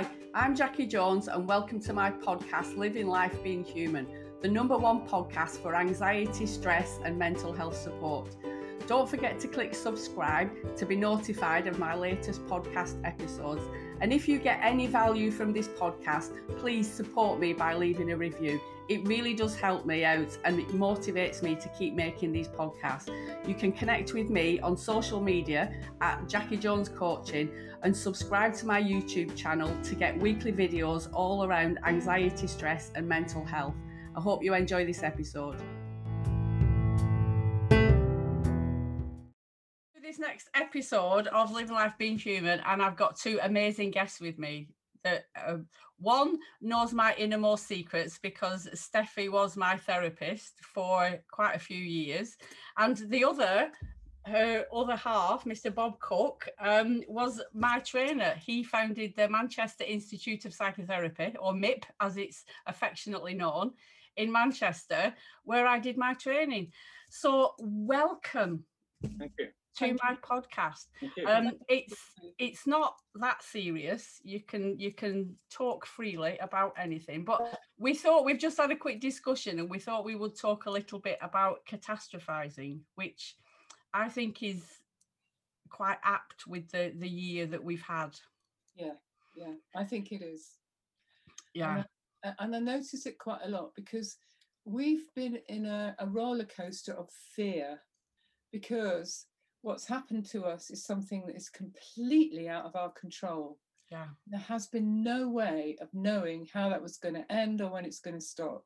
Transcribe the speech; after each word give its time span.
Hi, 0.00 0.08
I'm 0.32 0.56
Jackie 0.56 0.86
Jones, 0.86 1.28
and 1.28 1.46
welcome 1.46 1.78
to 1.80 1.92
my 1.92 2.10
podcast, 2.10 2.78
Living 2.78 3.06
Life 3.06 3.42
Being 3.42 3.62
Human, 3.62 4.06
the 4.40 4.48
number 4.48 4.78
one 4.78 5.06
podcast 5.06 5.60
for 5.60 5.74
anxiety, 5.74 6.46
stress, 6.46 6.98
and 7.04 7.18
mental 7.18 7.52
health 7.52 7.76
support. 7.76 8.34
Don't 8.86 9.06
forget 9.06 9.38
to 9.40 9.48
click 9.48 9.74
subscribe 9.74 10.50
to 10.76 10.86
be 10.86 10.96
notified 10.96 11.66
of 11.66 11.78
my 11.78 11.94
latest 11.94 12.46
podcast 12.46 12.96
episodes. 13.04 13.62
And 14.00 14.10
if 14.10 14.26
you 14.26 14.38
get 14.38 14.60
any 14.62 14.86
value 14.86 15.30
from 15.30 15.52
this 15.52 15.68
podcast, 15.68 16.30
please 16.56 16.90
support 16.90 17.38
me 17.38 17.52
by 17.52 17.74
leaving 17.74 18.12
a 18.12 18.16
review. 18.16 18.58
It 18.90 19.06
really 19.06 19.34
does 19.34 19.54
help 19.54 19.86
me 19.86 20.04
out 20.04 20.36
and 20.44 20.58
it 20.58 20.66
motivates 20.70 21.42
me 21.42 21.54
to 21.54 21.68
keep 21.78 21.94
making 21.94 22.32
these 22.32 22.48
podcasts. 22.48 23.08
You 23.46 23.54
can 23.54 23.70
connect 23.70 24.14
with 24.14 24.30
me 24.30 24.58
on 24.58 24.76
social 24.76 25.20
media 25.20 25.72
at 26.00 26.28
Jackie 26.28 26.56
Jones 26.56 26.88
Coaching 26.88 27.52
and 27.84 27.96
subscribe 27.96 28.52
to 28.54 28.66
my 28.66 28.82
YouTube 28.82 29.36
channel 29.36 29.72
to 29.84 29.94
get 29.94 30.18
weekly 30.18 30.52
videos 30.52 31.08
all 31.12 31.44
around 31.44 31.78
anxiety, 31.86 32.48
stress, 32.48 32.90
and 32.96 33.08
mental 33.08 33.44
health. 33.44 33.76
I 34.16 34.20
hope 34.20 34.42
you 34.42 34.54
enjoy 34.54 34.84
this 34.84 35.04
episode. 35.04 35.62
This 40.02 40.18
next 40.18 40.50
episode 40.52 41.28
of 41.28 41.52
Living 41.52 41.74
Life 41.74 41.94
Being 41.96 42.18
Human, 42.18 42.58
and 42.66 42.82
I've 42.82 42.96
got 42.96 43.14
two 43.14 43.38
amazing 43.40 43.92
guests 43.92 44.20
with 44.20 44.36
me. 44.36 44.66
That 45.04 45.26
uh, 45.34 45.58
one 46.00 46.38
knows 46.60 46.92
my 46.92 47.14
innermost 47.16 47.66
secrets 47.66 48.18
because 48.22 48.68
Steffi 48.74 49.30
was 49.30 49.56
my 49.56 49.76
therapist 49.76 50.54
for 50.60 51.20
quite 51.30 51.54
a 51.54 51.60
few 51.60 51.78
years, 51.78 52.36
and 52.76 52.96
the 52.96 53.24
other 53.24 53.70
her 54.26 54.66
other 54.72 54.96
half, 54.96 55.44
Mr. 55.44 55.74
Bob 55.74 55.98
Cook, 55.98 56.48
um, 56.60 57.02
was 57.08 57.40
my 57.54 57.78
trainer. 57.80 58.34
He 58.38 58.62
founded 58.62 59.14
the 59.16 59.28
Manchester 59.28 59.84
Institute 59.84 60.44
of 60.44 60.54
Psychotherapy, 60.54 61.34
or 61.40 61.52
MIP 61.52 61.84
as 62.00 62.16
it's 62.16 62.44
affectionately 62.66 63.34
known, 63.34 63.72
in 64.16 64.30
Manchester, 64.30 65.14
where 65.44 65.66
I 65.66 65.78
did 65.78 65.96
my 65.96 66.14
training. 66.14 66.72
So, 67.08 67.54
welcome. 67.58 68.64
Thank 69.18 69.32
you. 69.38 69.48
To 69.78 69.96
my 70.02 70.16
podcast. 70.22 70.86
Um, 71.26 71.52
it's 71.68 71.94
it's 72.38 72.66
not 72.66 72.96
that 73.14 73.42
serious. 73.42 74.20
You 74.24 74.40
can 74.40 74.78
you 74.78 74.92
can 74.92 75.36
talk 75.50 75.86
freely 75.86 76.36
about 76.38 76.74
anything. 76.76 77.24
But 77.24 77.58
we 77.78 77.94
thought 77.94 78.24
we've 78.24 78.38
just 78.38 78.58
had 78.58 78.70
a 78.72 78.76
quick 78.76 79.00
discussion, 79.00 79.58
and 79.58 79.70
we 79.70 79.78
thought 79.78 80.04
we 80.04 80.16
would 80.16 80.36
talk 80.36 80.66
a 80.66 80.70
little 80.70 80.98
bit 80.98 81.18
about 81.22 81.64
catastrophizing, 81.66 82.80
which 82.96 83.36
I 83.94 84.08
think 84.08 84.42
is 84.42 84.62
quite 85.70 85.98
apt 86.04 86.46
with 86.46 86.68
the 86.70 86.92
the 86.98 87.08
year 87.08 87.46
that 87.46 87.62
we've 87.62 87.82
had. 87.82 88.10
yeah, 88.76 88.94
yeah, 89.36 89.52
I 89.76 89.84
think 89.84 90.12
it 90.12 90.20
is. 90.22 90.58
Yeah, 91.54 91.84
A- 92.24 92.34
And 92.40 92.54
I 92.54 92.58
notice 92.58 93.06
it 93.06 93.18
quite 93.18 93.40
a 93.44 93.48
lot 93.48 93.74
because 93.76 94.16
we've 94.64 95.06
been 95.14 95.38
in 95.48 95.64
a, 95.66 95.94
a 95.98 96.06
roller 96.06 96.44
coaster 96.44 96.92
of 96.92 97.08
fear 97.34 97.80
because 98.52 99.26
what's 99.62 99.86
happened 99.86 100.26
to 100.26 100.44
us 100.44 100.70
is 100.70 100.84
something 100.84 101.26
that 101.26 101.36
is 101.36 101.48
completely 101.48 102.48
out 102.48 102.64
of 102.64 102.76
our 102.76 102.90
control. 102.90 103.58
yeah, 103.90 104.06
There 104.26 104.40
has 104.40 104.66
been 104.66 105.02
no 105.02 105.28
way 105.28 105.76
of 105.80 105.88
knowing 105.92 106.48
how 106.52 106.68
that 106.70 106.82
was 106.82 106.96
going 106.96 107.14
to 107.14 107.32
end 107.32 107.60
or 107.60 107.70
when 107.70 107.84
it's 107.84 108.00
going 108.00 108.18
to 108.18 108.24
stop. 108.24 108.64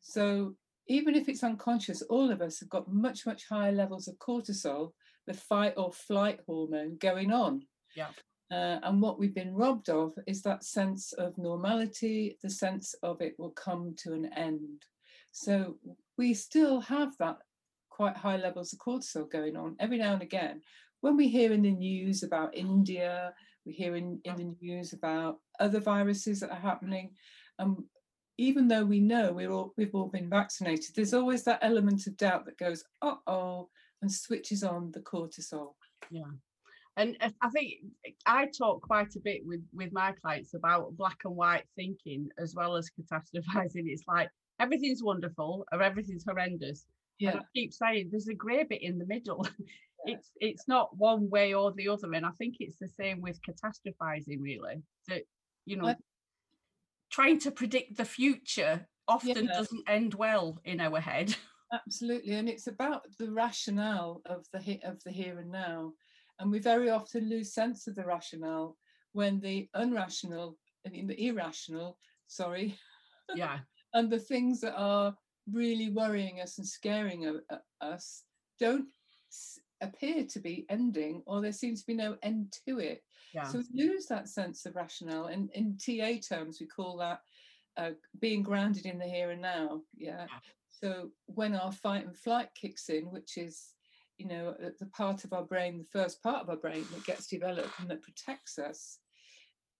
So 0.00 0.54
even 0.86 1.14
if 1.14 1.28
it's 1.28 1.44
unconscious, 1.44 2.02
all 2.02 2.30
of 2.30 2.42
us 2.42 2.60
have 2.60 2.68
got 2.68 2.92
much, 2.92 3.26
much 3.26 3.48
higher 3.48 3.72
levels 3.72 4.08
of 4.08 4.18
cortisol, 4.18 4.92
the 5.26 5.34
fight 5.34 5.74
or 5.76 5.92
flight 5.92 6.40
hormone 6.46 6.96
going 6.98 7.32
on. 7.32 7.62
Yeah. 7.96 8.08
Uh, 8.50 8.78
and 8.82 9.00
what 9.00 9.18
we've 9.18 9.34
been 9.34 9.54
robbed 9.54 9.88
of 9.88 10.12
is 10.26 10.42
that 10.42 10.62
sense 10.64 11.12
of 11.14 11.38
normality, 11.38 12.38
the 12.42 12.50
sense 12.50 12.94
of 13.02 13.20
it 13.22 13.34
will 13.38 13.50
come 13.50 13.94
to 13.98 14.12
an 14.12 14.30
end. 14.36 14.82
So 15.32 15.78
we 16.18 16.34
still 16.34 16.80
have 16.80 17.16
that 17.18 17.38
quite 17.94 18.16
high 18.16 18.36
levels 18.36 18.72
of 18.72 18.80
cortisol 18.80 19.30
going 19.30 19.56
on 19.56 19.76
every 19.78 19.98
now 19.98 20.12
and 20.12 20.22
again. 20.22 20.60
When 21.00 21.16
we 21.16 21.28
hear 21.28 21.52
in 21.52 21.62
the 21.62 21.70
news 21.70 22.22
about 22.24 22.56
India, 22.56 23.32
we 23.64 23.72
hear 23.72 23.94
in, 23.94 24.20
in 24.24 24.36
the 24.36 24.56
news 24.60 24.92
about 24.92 25.38
other 25.60 25.80
viruses 25.80 26.40
that 26.40 26.50
are 26.50 26.68
happening. 26.70 27.10
Um, 27.58 27.86
even 28.36 28.66
though 28.66 28.84
we 28.84 28.98
know 28.98 29.32
we're 29.32 29.52
all, 29.52 29.72
we've 29.76 29.94
all 29.94 30.08
been 30.08 30.28
vaccinated, 30.28 30.94
there's 30.96 31.14
always 31.14 31.44
that 31.44 31.60
element 31.62 32.06
of 32.08 32.16
doubt 32.16 32.46
that 32.46 32.58
goes, 32.58 32.82
uh 33.00 33.14
oh, 33.28 33.68
and 34.02 34.10
switches 34.10 34.64
on 34.64 34.90
the 34.92 35.00
cortisol. 35.00 35.74
Yeah. 36.10 36.22
And 36.96 37.16
I 37.20 37.48
think 37.50 37.74
I 38.26 38.46
talk 38.46 38.82
quite 38.82 39.14
a 39.16 39.20
bit 39.20 39.40
with 39.44 39.62
with 39.72 39.92
my 39.92 40.12
clients 40.20 40.54
about 40.54 40.96
black 40.96 41.18
and 41.24 41.34
white 41.34 41.64
thinking 41.74 42.28
as 42.38 42.54
well 42.54 42.76
as 42.76 42.90
catastrophizing. 42.90 43.86
It's 43.86 44.04
like 44.06 44.28
everything's 44.60 45.02
wonderful 45.02 45.64
or 45.72 45.82
everything's 45.82 46.24
horrendous. 46.24 46.86
And 47.20 47.34
Yeah, 47.34 47.40
I 47.40 47.42
keep 47.54 47.72
saying 47.72 48.08
there's 48.10 48.28
a 48.28 48.34
grey 48.34 48.64
bit 48.64 48.82
in 48.82 48.98
the 48.98 49.06
middle. 49.06 49.46
it's 50.06 50.30
it's 50.40 50.68
not 50.68 50.96
one 50.96 51.30
way 51.30 51.54
or 51.54 51.72
the 51.72 51.88
other, 51.88 52.12
and 52.12 52.26
I 52.26 52.30
think 52.38 52.56
it's 52.60 52.78
the 52.78 52.88
same 52.88 53.20
with 53.20 53.40
catastrophizing. 53.42 54.40
Really, 54.40 54.82
that 55.08 55.22
you 55.64 55.76
know, 55.76 55.94
trying 57.10 57.38
to 57.40 57.50
predict 57.50 57.96
the 57.96 58.04
future 58.04 58.86
often 59.06 59.46
Yeah. 59.46 59.52
doesn't 59.52 59.88
end 59.88 60.14
well 60.14 60.58
in 60.64 60.80
our 60.80 61.00
head. 61.00 61.34
absolutely. 61.72 62.34
And 62.34 62.48
it's 62.48 62.66
about 62.66 63.02
the 63.18 63.30
rationale 63.30 64.22
of 64.26 64.46
the 64.52 64.60
he- 64.60 64.82
of 64.82 65.02
the 65.04 65.10
here 65.10 65.38
and 65.38 65.50
now. 65.50 65.92
And 66.38 66.50
we 66.50 66.58
very 66.58 66.90
often 66.90 67.28
lose 67.28 67.54
sense 67.54 67.86
of 67.86 67.94
the 67.94 68.04
rationale 68.04 68.76
when 69.12 69.40
the 69.40 69.68
unrational, 69.76 70.56
I 70.86 70.90
mean 70.90 71.06
the 71.06 71.26
irrational, 71.28 71.96
sorry, 72.26 72.76
yeah, 73.34 73.60
and 73.94 74.10
the 74.10 74.18
things 74.18 74.60
that 74.62 74.74
are 74.76 75.14
really 75.50 75.90
worrying 75.90 76.40
us 76.40 76.58
and 76.58 76.66
scaring 76.66 77.26
uh, 77.50 77.56
us 77.80 78.24
don't 78.58 78.88
s- 79.30 79.58
appear 79.80 80.24
to 80.24 80.40
be 80.40 80.66
ending 80.68 81.22
or 81.26 81.40
there 81.40 81.52
seems 81.52 81.80
to 81.80 81.86
be 81.86 81.94
no 81.94 82.16
end 82.22 82.56
to 82.66 82.78
it. 82.78 83.02
Yeah, 83.34 83.44
so 83.44 83.62
we 83.74 83.86
lose 83.86 84.06
that 84.06 84.28
sense 84.28 84.64
of 84.66 84.76
rationale 84.76 85.26
and 85.26 85.50
in 85.52 85.76
TA 85.76 86.18
terms 86.18 86.58
we 86.60 86.66
call 86.66 86.96
that 86.98 87.20
uh, 87.76 87.90
being 88.20 88.42
grounded 88.42 88.86
in 88.86 88.98
the 88.98 89.04
here 89.04 89.30
and 89.30 89.42
now. 89.42 89.82
Yeah. 89.96 90.26
Yeah. 90.28 90.38
so 90.70 91.10
when 91.26 91.54
our 91.54 91.72
fight 91.72 92.06
and 92.06 92.16
flight 92.16 92.48
kicks 92.54 92.88
in 92.88 93.10
which 93.10 93.36
is 93.36 93.74
you 94.16 94.28
know 94.28 94.54
the 94.78 94.86
part 94.86 95.24
of 95.24 95.32
our 95.32 95.42
brain 95.44 95.78
the 95.78 95.98
first 96.00 96.22
part 96.22 96.42
of 96.42 96.48
our 96.48 96.56
brain 96.56 96.84
that 96.92 97.04
gets 97.04 97.26
developed 97.26 97.78
and 97.80 97.90
that 97.90 98.00
protects 98.02 98.58
us 98.58 99.00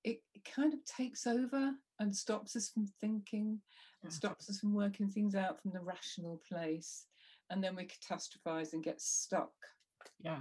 it, 0.04 0.22
it 0.34 0.44
kind 0.44 0.72
of 0.74 0.84
takes 0.84 1.26
over 1.26 1.72
and 2.00 2.14
stops 2.14 2.56
us 2.56 2.68
from 2.68 2.86
thinking 3.00 3.60
and 4.02 4.12
Yeah. 4.12 4.16
stops 4.16 4.50
us 4.50 4.60
from 4.60 4.74
working 4.74 5.08
things 5.08 5.34
out 5.34 5.60
from 5.60 5.72
the 5.72 5.80
rational 5.80 6.40
place 6.48 7.06
and 7.50 7.62
then 7.62 7.74
we 7.76 7.86
catastrophize 7.86 8.72
and 8.72 8.84
get 8.84 9.00
stuck 9.00 9.52
yeah, 10.20 10.40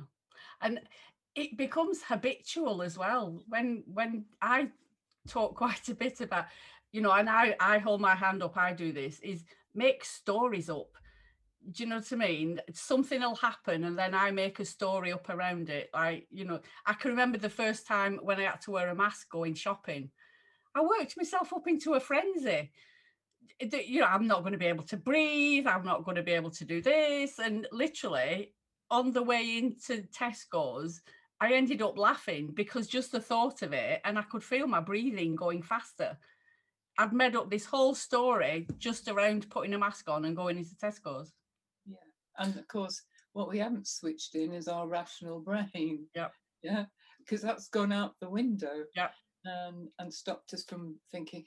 and 0.62 0.79
it 1.35 1.57
becomes 1.57 2.02
habitual 2.03 2.81
as 2.81 2.97
well. 2.97 3.44
When 3.47 3.84
when 3.88 4.25
I 4.41 4.69
talk 5.28 5.56
quite 5.57 5.90
a 5.90 5.96
bit 5.96 6.22
about, 6.22 6.46
you 6.91 7.02
know, 7.02 7.12
and 7.12 7.29
I 7.29 7.56
I 7.59 7.78
hold 7.79 8.02
my 8.02 8.16
hand 8.16 8.44
up. 8.44 8.57
I 8.57 8.73
do 8.73 8.91
this 8.91 9.19
is 9.19 9.44
make 9.75 10.06
stories 10.06 10.69
up. 10.69 10.90
Do 11.72 11.84
you 11.84 11.90
know 11.90 11.97
what 11.97 12.12
I 12.12 12.16
mean? 12.16 12.62
Something 12.74 13.22
will 13.22 13.35
happen, 13.35 13.85
and 13.85 13.97
then 13.97 14.13
I 14.13 14.31
make 14.31 14.59
a 14.59 14.66
story 14.66 15.13
up 15.13 15.29
around 15.29 15.69
it. 15.69 15.90
Like 15.94 16.28
you 16.31 16.46
know, 16.46 16.59
I 16.85 16.94
can 16.94 17.12
remember 17.12 17.38
the 17.38 17.50
first 17.50 17.88
time 17.88 18.19
when 18.22 18.40
I 18.40 18.44
had 18.44 18.62
to 18.62 18.72
wear 18.72 18.90
a 18.90 18.96
mask 18.96 19.29
going 19.29 19.53
shopping. 19.53 20.12
I 20.75 20.81
worked 20.81 21.18
myself 21.18 21.53
up 21.53 21.68
into 21.68 21.94
a 21.94 22.00
frenzy. 22.00 22.72
You 23.59 24.02
know, 24.02 24.07
I'm 24.07 24.28
not 24.28 24.41
going 24.41 24.53
to 24.53 24.57
be 24.57 24.66
able 24.66 24.84
to 24.85 24.97
breathe. 24.97 25.68
I'm 25.68 25.85
not 25.85 26.03
going 26.03 26.16
to 26.16 26.23
be 26.23 26.34
able 26.34 26.52
to 26.52 26.66
do 26.66 26.81
this, 26.81 27.40
and 27.40 27.68
literally 27.72 28.53
on 28.91 29.12
the 29.12 29.23
way 29.23 29.57
into 29.57 30.03
Tesco's, 30.16 31.02
I 31.40 31.53
ended 31.53 31.82
up 31.82 31.97
laughing 31.97 32.52
because 32.53 32.88
just 32.88 33.11
the 33.11 33.20
thought 33.20 33.61
of 33.61 33.73
it, 33.73 34.02
and 34.03 34.20
I 34.20 34.23
could 34.23 34.43
feel 34.43 34.67
my 34.67 34.82
breathing 34.82 35.35
going 35.35 35.61
faster. 35.64 36.17
I'd 36.97 37.14
made 37.14 37.35
up 37.35 37.49
this 37.49 37.66
whole 37.66 37.96
story 37.96 38.67
just 38.78 39.08
around 39.08 39.49
putting 39.49 39.73
a 39.73 39.79
mask 39.79 40.09
on 40.09 40.26
and 40.26 40.35
going 40.35 40.58
into 40.58 40.76
Tesco's. 40.76 41.32
And 42.38 42.56
of 42.58 42.68
course, 42.68 43.02
what 43.34 43.50
we 43.50 43.59
haven't 43.59 43.88
switched 43.88 44.35
in 44.35 44.53
is 44.53 44.68
our 44.68 44.88
rational 44.88 45.40
brain. 45.40 46.06
Yeah. 46.16 46.30
Yeah. 46.62 46.85
Because 47.20 47.41
that's 47.41 47.68
gone 47.70 47.91
out 47.91 48.16
the 48.20 48.30
window. 48.30 48.84
Yeah. 48.96 49.09
Um, 49.46 49.90
and 50.00 50.14
stopped 50.14 50.53
us 50.53 50.64
from 50.64 50.96
thinking, 51.12 51.46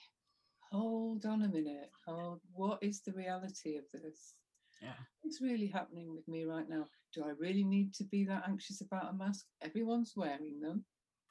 hold 0.70 1.24
on 1.24 1.42
a 1.42 1.48
minute, 1.48 1.90
hold, 2.06 2.40
what 2.52 2.78
is 2.82 3.00
the 3.00 3.12
reality 3.12 3.76
of 3.76 3.84
this? 3.92 4.34
Yeah. 4.82 4.92
What's 5.22 5.40
really 5.40 5.66
happening 5.66 6.14
with 6.14 6.26
me 6.28 6.44
right 6.44 6.68
now? 6.68 6.86
Do 7.14 7.24
I 7.24 7.30
really 7.38 7.64
need 7.64 7.94
to 7.94 8.04
be 8.04 8.24
that 8.24 8.44
anxious 8.46 8.82
about 8.82 9.10
a 9.10 9.14
mask? 9.14 9.46
Everyone's 9.62 10.12
wearing 10.14 10.60
them. 10.60 10.84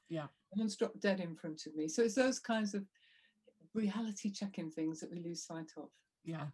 Yeah. 0.08 0.26
Someone's 0.50 0.76
dropped 0.76 1.00
dead 1.00 1.20
in 1.20 1.36
front 1.36 1.62
of 1.66 1.76
me. 1.76 1.88
So 1.88 2.02
it's 2.02 2.14
those 2.14 2.40
kinds 2.40 2.74
of 2.74 2.84
reality 3.74 4.32
checking 4.32 4.70
things 4.70 5.00
that 5.00 5.10
we 5.10 5.20
lose 5.20 5.44
sight 5.44 5.70
of. 5.76 5.88
Yeah. 6.24 6.46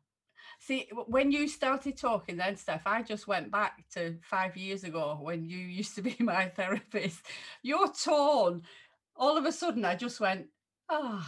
See, 0.58 0.88
when 1.06 1.32
you 1.32 1.48
started 1.48 1.96
talking 1.96 2.36
then, 2.36 2.56
Steph, 2.56 2.86
I 2.86 3.02
just 3.02 3.26
went 3.26 3.50
back 3.50 3.84
to 3.94 4.16
five 4.22 4.56
years 4.56 4.84
ago 4.84 5.18
when 5.20 5.44
you 5.44 5.58
used 5.58 5.94
to 5.96 6.02
be 6.02 6.16
my 6.20 6.48
therapist. 6.48 7.22
Your 7.62 7.92
tone, 7.92 8.62
all 9.16 9.36
of 9.36 9.44
a 9.44 9.52
sudden, 9.52 9.84
I 9.84 9.94
just 9.96 10.20
went, 10.20 10.46
Oh, 10.88 11.24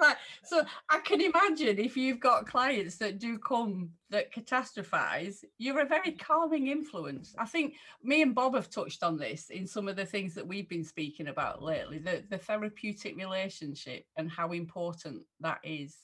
like, 0.00 0.16
so 0.44 0.62
I 0.90 0.98
can 0.98 1.20
imagine 1.20 1.78
if 1.78 1.96
you've 1.96 2.20
got 2.20 2.46
clients 2.46 2.96
that 2.98 3.18
do 3.18 3.38
come 3.38 3.90
that 4.10 4.32
catastrophize, 4.32 5.44
you're 5.58 5.80
a 5.80 5.86
very 5.86 6.12
calming 6.12 6.68
influence. 6.68 7.34
I 7.38 7.46
think 7.46 7.74
me 8.02 8.22
and 8.22 8.34
Bob 8.34 8.54
have 8.54 8.70
touched 8.70 9.02
on 9.02 9.16
this 9.16 9.50
in 9.50 9.66
some 9.66 9.88
of 9.88 9.96
the 9.96 10.06
things 10.06 10.34
that 10.34 10.46
we've 10.46 10.68
been 10.68 10.84
speaking 10.84 11.28
about 11.28 11.62
lately, 11.62 11.98
the, 11.98 12.22
the 12.28 12.38
therapeutic 12.38 13.16
relationship 13.16 14.04
and 14.16 14.30
how 14.30 14.52
important 14.52 15.22
that 15.40 15.60
is. 15.64 15.96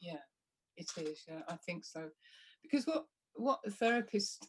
Yeah, 0.00 0.18
it 0.76 0.90
is. 0.96 1.24
Yeah, 1.28 1.40
I 1.48 1.56
think 1.56 1.84
so. 1.84 2.08
Because 2.62 2.86
what 2.86 3.06
what 3.34 3.60
the 3.64 3.70
therapist 3.70 4.46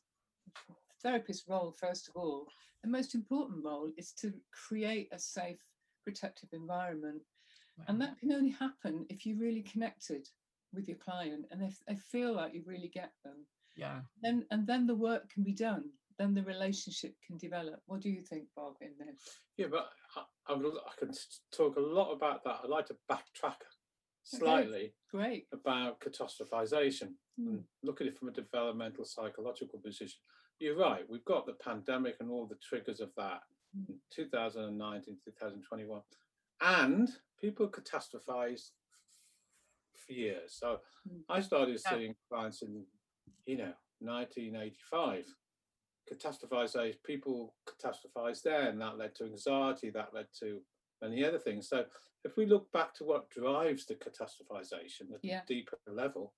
therapist 1.01 1.45
role, 1.47 1.71
first 1.71 2.07
of 2.09 2.15
all, 2.15 2.45
the 2.83 2.89
most 2.89 3.15
important 3.15 3.63
role 3.63 3.89
is 3.97 4.11
to 4.13 4.33
create 4.67 5.09
a 5.11 5.19
safe, 5.19 5.59
protective 6.03 6.49
environment 6.53 7.21
and 7.87 8.01
that 8.01 8.17
can 8.19 8.31
only 8.31 8.51
happen 8.51 9.05
if 9.09 9.25
you're 9.25 9.37
really 9.37 9.61
connected 9.61 10.27
with 10.73 10.87
your 10.87 10.97
client 10.97 11.45
and 11.51 11.61
if 11.61 11.79
they 11.87 11.95
feel 11.95 12.33
like 12.33 12.53
you 12.53 12.63
really 12.65 12.89
get 12.93 13.11
them. 13.23 13.45
Yeah. 13.75 14.01
Then 14.21 14.45
and 14.51 14.67
then 14.67 14.87
the 14.87 14.95
work 14.95 15.29
can 15.29 15.43
be 15.43 15.53
done. 15.53 15.85
Then 16.19 16.33
the 16.33 16.43
relationship 16.43 17.15
can 17.25 17.37
develop. 17.37 17.81
What 17.87 18.01
do 18.01 18.09
you 18.09 18.21
think, 18.21 18.43
Bob, 18.55 18.75
in 18.81 18.91
this? 18.99 19.39
Yeah, 19.57 19.67
but 19.71 19.89
I, 20.15 20.53
I, 20.53 20.55
I 20.55 20.99
can 20.99 21.11
talk 21.51 21.77
a 21.77 21.79
lot 21.79 22.11
about 22.11 22.43
that. 22.43 22.59
I'd 22.63 22.69
like 22.69 22.87
to 22.87 22.97
backtrack 23.09 23.55
slightly 24.23 24.77
okay. 24.77 24.93
Great. 25.11 25.47
about 25.51 25.99
catastrophization 25.99 27.13
mm. 27.39 27.47
and 27.47 27.63
look 27.83 28.01
at 28.01 28.07
it 28.07 28.17
from 28.17 28.29
a 28.29 28.33
developmental 28.33 29.05
psychological 29.05 29.79
position. 29.79 30.19
You're 30.59 30.77
right, 30.77 31.03
we've 31.09 31.25
got 31.25 31.45
the 31.45 31.53
pandemic 31.53 32.15
and 32.19 32.29
all 32.29 32.45
the 32.45 32.57
triggers 32.61 32.99
of 32.99 33.09
that 33.17 33.41
mm. 33.77 33.89
in 33.89 33.95
2019, 34.13 35.17
2021. 35.25 36.01
And 36.61 37.09
people 37.39 37.67
catastrophize 37.67 38.69
for 40.05 40.13
years. 40.13 40.55
So 40.59 40.77
hmm. 41.07 41.19
I 41.29 41.41
started 41.41 41.79
seeing 41.79 42.15
clients 42.29 42.61
in, 42.61 42.83
you 43.45 43.57
know, 43.57 43.73
1985. 43.99 45.25
Catastrophize, 46.11 46.75
people 47.05 47.55
catastrophize 47.67 48.41
there, 48.41 48.69
and 48.69 48.81
that 48.81 48.97
led 48.97 49.15
to 49.15 49.25
anxiety, 49.25 49.89
that 49.91 50.13
led 50.13 50.27
to 50.39 50.59
many 51.01 51.23
other 51.23 51.39
things. 51.39 51.69
So 51.69 51.85
if 52.23 52.37
we 52.37 52.45
look 52.45 52.71
back 52.71 52.93
to 52.95 53.03
what 53.03 53.29
drives 53.29 53.85
the 53.85 53.95
catastrophization 53.95 55.13
at 55.13 55.19
yeah. 55.23 55.41
a 55.43 55.47
deeper 55.47 55.77
level, 55.87 56.33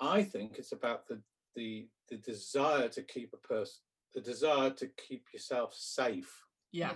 I 0.00 0.22
think 0.22 0.58
it's 0.58 0.72
about 0.72 1.06
the 1.06 1.20
the 1.54 1.88
the 2.08 2.16
desire 2.16 2.88
to 2.88 3.02
keep 3.02 3.34
a 3.34 3.46
person, 3.46 3.80
the 4.14 4.20
desire 4.20 4.70
to 4.70 4.88
keep 5.08 5.26
yourself 5.32 5.74
safe. 5.74 6.32
Yeah. 6.72 6.92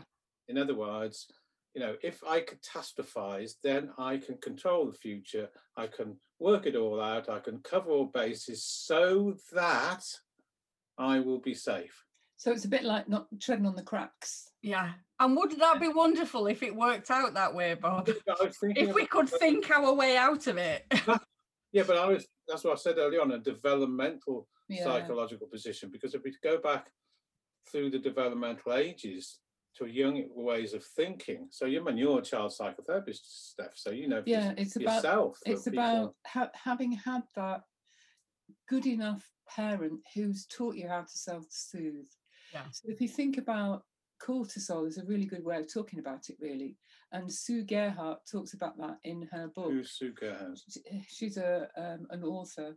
In 0.48 0.56
other 0.58 0.74
words, 0.74 1.26
you 1.74 1.80
know, 1.80 1.96
if 2.02 2.22
I 2.26 2.40
catastrophize, 2.40 3.54
then 3.62 3.90
I 3.98 4.16
can 4.16 4.38
control 4.38 4.86
the 4.86 4.96
future. 4.96 5.50
I 5.76 5.88
can 5.88 6.16
work 6.38 6.64
it 6.64 6.76
all 6.76 7.00
out. 7.02 7.28
I 7.28 7.40
can 7.40 7.58
cover 7.58 7.90
all 7.90 8.06
bases 8.06 8.64
so 8.64 9.36
that 9.52 10.04
I 10.96 11.20
will 11.20 11.40
be 11.40 11.52
safe. 11.52 12.05
So 12.36 12.52
it's 12.52 12.64
a 12.64 12.68
bit 12.68 12.84
like 12.84 13.08
not 13.08 13.26
treading 13.40 13.66
on 13.66 13.74
the 13.74 13.82
cracks. 13.82 14.50
Yeah. 14.62 14.90
And 15.18 15.36
wouldn't 15.36 15.60
that 15.60 15.80
be 15.80 15.88
wonderful 15.88 16.46
if 16.46 16.62
it 16.62 16.74
worked 16.74 17.10
out 17.10 17.34
that 17.34 17.54
way, 17.54 17.74
Bob? 17.74 18.08
if 18.08 18.94
we 18.94 19.06
could 19.06 19.28
think 19.28 19.70
our 19.70 19.94
way 19.94 20.16
out 20.16 20.46
of 20.46 20.58
it. 20.58 20.84
yeah, 21.72 21.84
but 21.86 21.96
I 21.96 22.06
was 22.06 22.26
that's 22.46 22.64
what 22.64 22.74
I 22.74 22.76
said 22.76 22.98
earlier 22.98 23.22
on, 23.22 23.32
a 23.32 23.38
developmental 23.38 24.46
yeah. 24.68 24.84
psychological 24.84 25.46
position. 25.46 25.90
Because 25.90 26.14
if 26.14 26.22
we 26.22 26.34
go 26.42 26.58
back 26.58 26.88
through 27.70 27.90
the 27.90 27.98
developmental 27.98 28.74
ages, 28.74 29.38
to 29.76 29.86
young 29.86 30.24
ways 30.34 30.74
of 30.74 30.84
thinking. 30.84 31.48
So 31.50 31.66
you 31.66 31.84
mean 31.84 31.98
you're 31.98 32.18
a 32.18 32.22
child 32.22 32.52
psychotherapist, 32.58 33.20
Steph. 33.24 33.72
So 33.74 33.90
you 33.90 34.08
know 34.08 34.22
yeah, 34.26 34.52
it's 34.56 34.76
yourself. 34.76 35.38
About, 35.44 35.54
it's 35.54 35.66
about 35.66 36.14
ha- 36.26 36.50
having 36.54 36.92
had 36.92 37.22
that 37.34 37.62
good 38.68 38.86
enough 38.86 39.28
parent 39.48 40.00
who's 40.14 40.46
taught 40.46 40.76
you 40.76 40.88
how 40.88 41.02
to 41.02 41.18
self-soothe. 41.18 42.06
Yeah. 42.52 42.62
So 42.70 42.88
if 42.88 43.00
you 43.00 43.08
think 43.08 43.38
about 43.38 43.82
cortisol 44.20 44.86
is 44.86 44.98
a 44.98 45.04
really 45.04 45.26
good 45.26 45.44
way 45.44 45.58
of 45.58 45.72
talking 45.72 45.98
about 45.98 46.28
it, 46.28 46.36
really. 46.40 46.76
And 47.12 47.32
Sue 47.32 47.64
Gerhardt 47.64 48.18
talks 48.30 48.54
about 48.54 48.76
that 48.78 48.98
in 49.04 49.28
her 49.32 49.48
book. 49.48 49.70
Who's 49.70 49.92
Sue 49.92 50.12
Gerhardt? 50.12 50.58
She's 51.08 51.36
a 51.36 51.68
um, 51.76 52.06
an 52.10 52.22
author, 52.24 52.76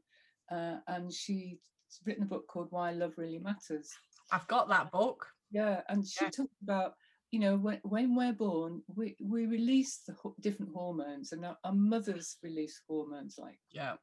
uh, 0.51 0.77
and 0.88 1.12
she's 1.12 1.57
written 2.06 2.24
a 2.24 2.27
book 2.27 2.48
called 2.48 2.68
Why 2.69 2.92
Love 2.92 3.13
Really 3.18 3.39
Matters. 3.39 3.89
I've 4.31 4.48
got 4.48 4.69
that 4.69 4.92
book. 4.92 5.25
Yeah, 5.51 5.81
and 5.89 6.06
she 6.07 6.25
yeah. 6.25 6.30
talked 6.30 6.62
about 6.62 6.94
you 7.31 7.39
know 7.39 7.57
when, 7.57 7.80
when 7.83 8.16
we're 8.16 8.33
born 8.33 8.81
we, 8.95 9.16
we 9.21 9.45
release 9.45 10.01
the 10.07 10.13
ho- 10.13 10.36
different 10.42 10.71
hormones 10.74 11.31
and 11.31 11.45
our, 11.45 11.57
our, 11.63 11.74
mothers 11.74 12.38
release 12.42 12.81
hormones 12.88 13.36
like 13.38 13.60
yeah 13.71 13.94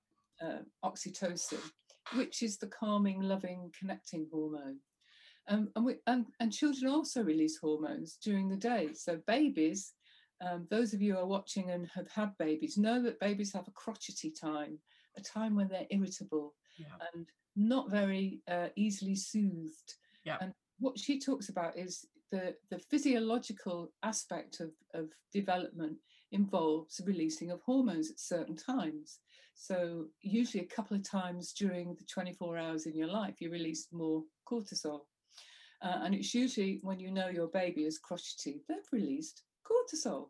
uh, 0.41 0.59
oxytocin 0.85 1.61
which 2.15 2.43
is 2.43 2.57
the 2.59 2.69
calming 2.69 3.21
loving 3.21 3.71
connecting 3.79 4.27
hormone 4.33 4.79
um, 5.49 5.69
and, 5.77 5.85
we, 5.85 5.97
and, 6.07 6.27
and 6.41 6.53
children 6.53 6.91
also 6.91 7.23
release 7.23 7.59
hormones 7.59 8.19
during 8.23 8.49
the 8.49 8.57
day 8.57 8.91
so 8.95 9.19
babies 9.27 9.95
um, 10.47 10.67
those 10.71 10.93
of 10.93 11.01
you 11.01 11.15
who 11.15 11.21
are 11.21 11.27
watching 11.27 11.71
and 11.71 11.89
have 11.95 12.09
had 12.11 12.37
babies 12.39 12.77
know 12.77 13.03
that 13.03 13.21
babies 13.21 13.53
have 13.53 13.69
a 13.69 13.73
crotchety 13.73 14.31
time 14.31 14.79
a 15.17 15.21
time 15.21 15.55
when 15.55 15.69
they're 15.69 15.87
irritable 15.91 16.55
yeah. 16.79 16.87
and 17.15 17.27
not 17.57 17.91
very 17.91 18.41
uh, 18.51 18.69
easily 18.77 19.15
soothed 19.15 19.95
yeah. 20.25 20.37
and 20.41 20.53
what 20.79 20.99
she 20.99 21.19
talks 21.19 21.49
about 21.49 21.77
is 21.77 22.07
the, 22.31 22.55
the 22.71 22.79
physiological 22.79 23.93
aspect 24.03 24.61
of, 24.61 24.71
of 24.95 25.11
development 25.33 25.97
involves 26.33 27.01
releasing 27.05 27.51
of 27.51 27.61
hormones 27.63 28.11
at 28.11 28.21
certain 28.21 28.57
times. 28.57 29.21
So, 29.55 30.07
usually 30.21 30.65
a 30.65 30.75
couple 30.75 30.97
of 30.97 31.09
times 31.09 31.53
during 31.53 31.95
the 31.95 32.05
24 32.05 32.59
hours 32.59 32.87
in 32.87 32.95
your 32.95 33.09
life, 33.09 33.41
you 33.41 33.51
release 33.51 33.89
more 33.93 34.23
cortisol. 34.47 35.03
Uh, 35.83 36.01
and 36.03 36.15
it's 36.15 36.35
usually 36.35 36.81
when 36.83 36.99
you 36.99 37.11
know 37.11 37.29
your 37.29 37.49
baby 37.49 37.85
is 37.85 37.99
crotchety, 37.99 38.63
they've 38.69 38.79
released 38.93 39.43
cortisol. 39.65 40.29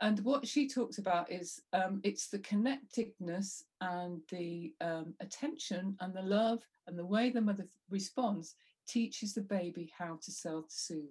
And 0.00 0.20
what 0.20 0.46
she 0.46 0.68
talks 0.68 0.98
about 0.98 1.30
is 1.30 1.62
um, 1.72 2.00
it's 2.04 2.28
the 2.28 2.40
connectedness 2.40 3.64
and 3.80 4.20
the 4.30 4.74
um, 4.80 5.14
attention 5.20 5.96
and 6.00 6.12
the 6.12 6.22
love 6.22 6.60
and 6.86 6.98
the 6.98 7.06
way 7.06 7.30
the 7.30 7.40
mother 7.40 7.66
responds 7.90 8.54
teaches 8.86 9.34
the 9.34 9.40
baby 9.40 9.92
how 9.96 10.18
to 10.22 10.30
self 10.30 10.66
soothe. 10.68 11.04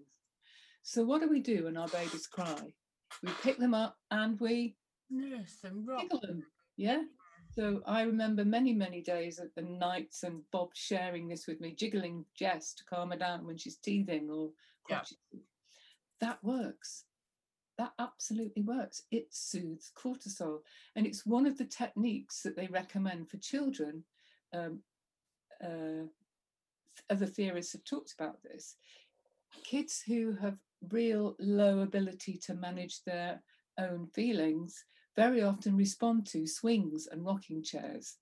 So, 0.84 1.04
what 1.04 1.22
do 1.22 1.30
we 1.30 1.40
do 1.40 1.66
when 1.66 1.78
our 1.78 1.88
babies 1.88 2.28
cry? 2.28 2.74
We 3.22 3.32
pick 3.42 3.58
them 3.58 3.74
up 3.74 3.98
and 4.12 4.40
we 4.40 4.76
nurse 5.10 5.56
them, 5.64 5.86
rock 5.86 6.10
them. 6.22 6.44
Yeah. 6.76 7.04
So 7.56 7.82
I 7.86 8.02
remember 8.02 8.44
many, 8.44 8.74
many 8.74 9.02
days 9.02 9.40
at 9.40 9.54
the 9.56 9.62
nights 9.62 10.24
and 10.24 10.42
Bob 10.52 10.70
sharing 10.74 11.28
this 11.28 11.46
with 11.46 11.62
me, 11.62 11.72
jiggling 11.72 12.26
Jess 12.36 12.74
to 12.76 12.84
calm 12.86 13.12
her 13.12 13.18
down 13.18 13.46
when 13.46 13.58
she's 13.58 13.78
teething 13.78 14.30
or 14.30 14.50
yeah. 14.90 15.02
that 16.20 16.44
works. 16.44 17.06
That 17.78 17.94
absolutely 18.00 18.64
works. 18.64 19.04
It 19.12 19.28
soothes 19.30 19.92
cortisol. 19.96 20.60
And 20.96 21.06
it's 21.06 21.26
one 21.26 21.46
of 21.46 21.58
the 21.58 21.66
techniques 21.66 22.42
that 22.42 22.56
they 22.56 22.68
recommend 22.68 23.30
for 23.30 23.38
children 23.38 24.04
um, 24.54 24.80
uh, 25.64 26.06
other 27.10 27.26
theorists 27.26 27.74
have 27.74 27.84
talked 27.84 28.14
about 28.18 28.42
this. 28.44 28.76
Kids 29.64 30.04
who 30.06 30.36
have 30.42 30.58
real 30.90 31.36
low 31.40 31.80
ability 31.80 32.40
to 32.46 32.54
manage 32.54 33.04
their 33.04 33.42
own 33.80 34.08
feelings 34.14 34.86
very 35.16 35.44
often 35.44 35.76
respond 35.76 36.26
to 36.28 36.48
swings 36.48 37.08
and 37.12 37.26
rocking 37.26 37.64
chairs. 37.64 38.18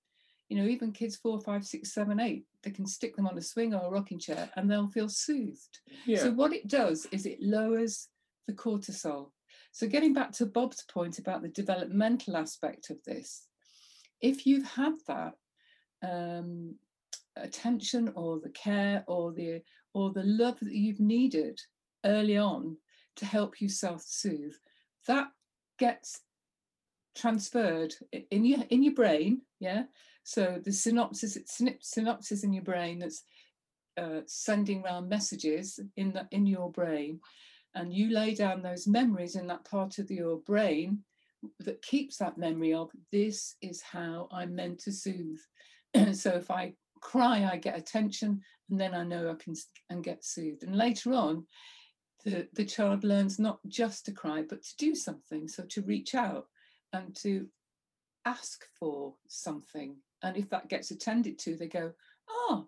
You 0.50 0.58
know, 0.58 0.68
even 0.68 0.92
kids 0.92 1.16
four, 1.16 1.40
five, 1.40 1.66
six, 1.66 1.94
seven, 1.94 2.20
eight, 2.20 2.46
they 2.64 2.72
can 2.72 2.86
stick 2.86 3.16
them 3.16 3.28
on 3.28 3.38
a 3.38 3.42
swing 3.42 3.74
or 3.74 3.86
a 3.86 3.90
rocking 3.90 4.20
chair 4.20 4.50
and 4.56 4.70
they'll 4.70 4.90
feel 4.90 5.08
soothed. 5.08 5.80
Yeah. 6.06 6.20
So, 6.20 6.32
what 6.32 6.54
it 6.54 6.68
does 6.68 7.08
is 7.12 7.26
it 7.26 7.42
lowers 7.42 8.10
the 8.48 8.54
cortisol. 8.54 9.32
So, 9.72 9.88
getting 9.88 10.14
back 10.14 10.34
to 10.34 10.46
Bob's 10.46 10.84
point 10.92 11.20
about 11.20 11.42
the 11.42 11.50
developmental 11.50 12.36
aspect 12.36 12.90
of 12.90 12.98
this, 13.06 13.48
if 14.20 14.46
you've 14.46 14.66
had 14.66 14.96
that 15.08 15.34
um, 16.04 16.76
attention 17.38 18.12
or 18.16 18.40
the 18.40 18.50
care 18.50 19.04
or 19.08 19.32
the 19.32 19.62
or 19.94 20.12
the 20.12 20.24
love 20.24 20.60
that 20.62 20.74
you've 20.74 21.00
needed 21.00 21.60
early 22.06 22.38
on 22.38 22.78
to 23.16 23.26
help 23.26 23.62
you 23.62 23.70
self-soothe 23.70 24.56
that 25.08 25.28
gets 25.78 26.22
transferred 27.16 27.94
in 28.32 28.46
your 28.46 28.60
in 28.70 28.84
your 28.84 28.94
brain 28.94 29.42
yeah 29.60 29.84
so 30.24 30.60
the 30.64 30.72
synapses 30.72 31.38
synapses 31.82 32.44
in 32.44 32.54
your 32.54 32.64
brain 32.64 33.00
that's 33.00 33.24
uh, 33.98 34.22
sending 34.26 34.84
around 34.84 35.10
messages 35.10 35.80
in 35.98 36.14
the 36.14 36.26
in 36.32 36.46
your 36.46 36.72
brain 36.72 37.20
and 37.76 37.94
you 37.94 38.10
lay 38.10 38.34
down 38.34 38.62
those 38.62 38.88
memories 38.88 39.36
in 39.36 39.48
that 39.48 39.66
part 39.66 39.98
of 39.98 40.10
your 40.10 40.38
brain 40.38 41.00
that 41.60 41.82
keeps 41.82 42.18
that 42.18 42.38
memory 42.38 42.74
of 42.74 42.90
this 43.12 43.56
is 43.62 43.82
how 43.82 44.30
i'm 44.32 44.56
meant 44.56 44.80
to 44.80 44.92
soothe 44.92 45.40
so 46.14 46.32
if 46.32 46.50
i 46.50 46.74
cry, 47.02 47.50
I 47.52 47.58
get 47.58 47.78
attention, 47.78 48.42
and 48.70 48.80
then 48.80 48.94
I 48.94 49.04
know 49.04 49.30
I 49.30 49.44
can 49.44 49.56
and 49.90 50.04
get 50.04 50.24
soothed. 50.24 50.64
And 50.64 50.76
later 50.76 51.14
on, 51.14 51.46
the, 52.24 52.48
the 52.54 52.66
child 52.66 53.04
learns 53.04 53.40
not 53.40 53.60
just 53.68 54.06
to 54.06 54.12
cry, 54.12 54.44
but 54.48 54.64
to 54.64 54.76
do 54.78 54.96
something. 54.96 55.48
So 55.48 55.64
to 55.70 55.82
reach 55.82 56.16
out 56.16 56.46
and 56.94 57.16
to 57.18 57.48
ask 58.26 58.66
for 58.80 59.16
something. 59.28 59.96
And 60.24 60.38
if 60.38 60.50
that 60.50 60.70
gets 60.70 60.92
attended 60.92 61.40
to, 61.40 61.56
they 61.56 61.68
go, 61.68 61.92
oh, 62.30 62.68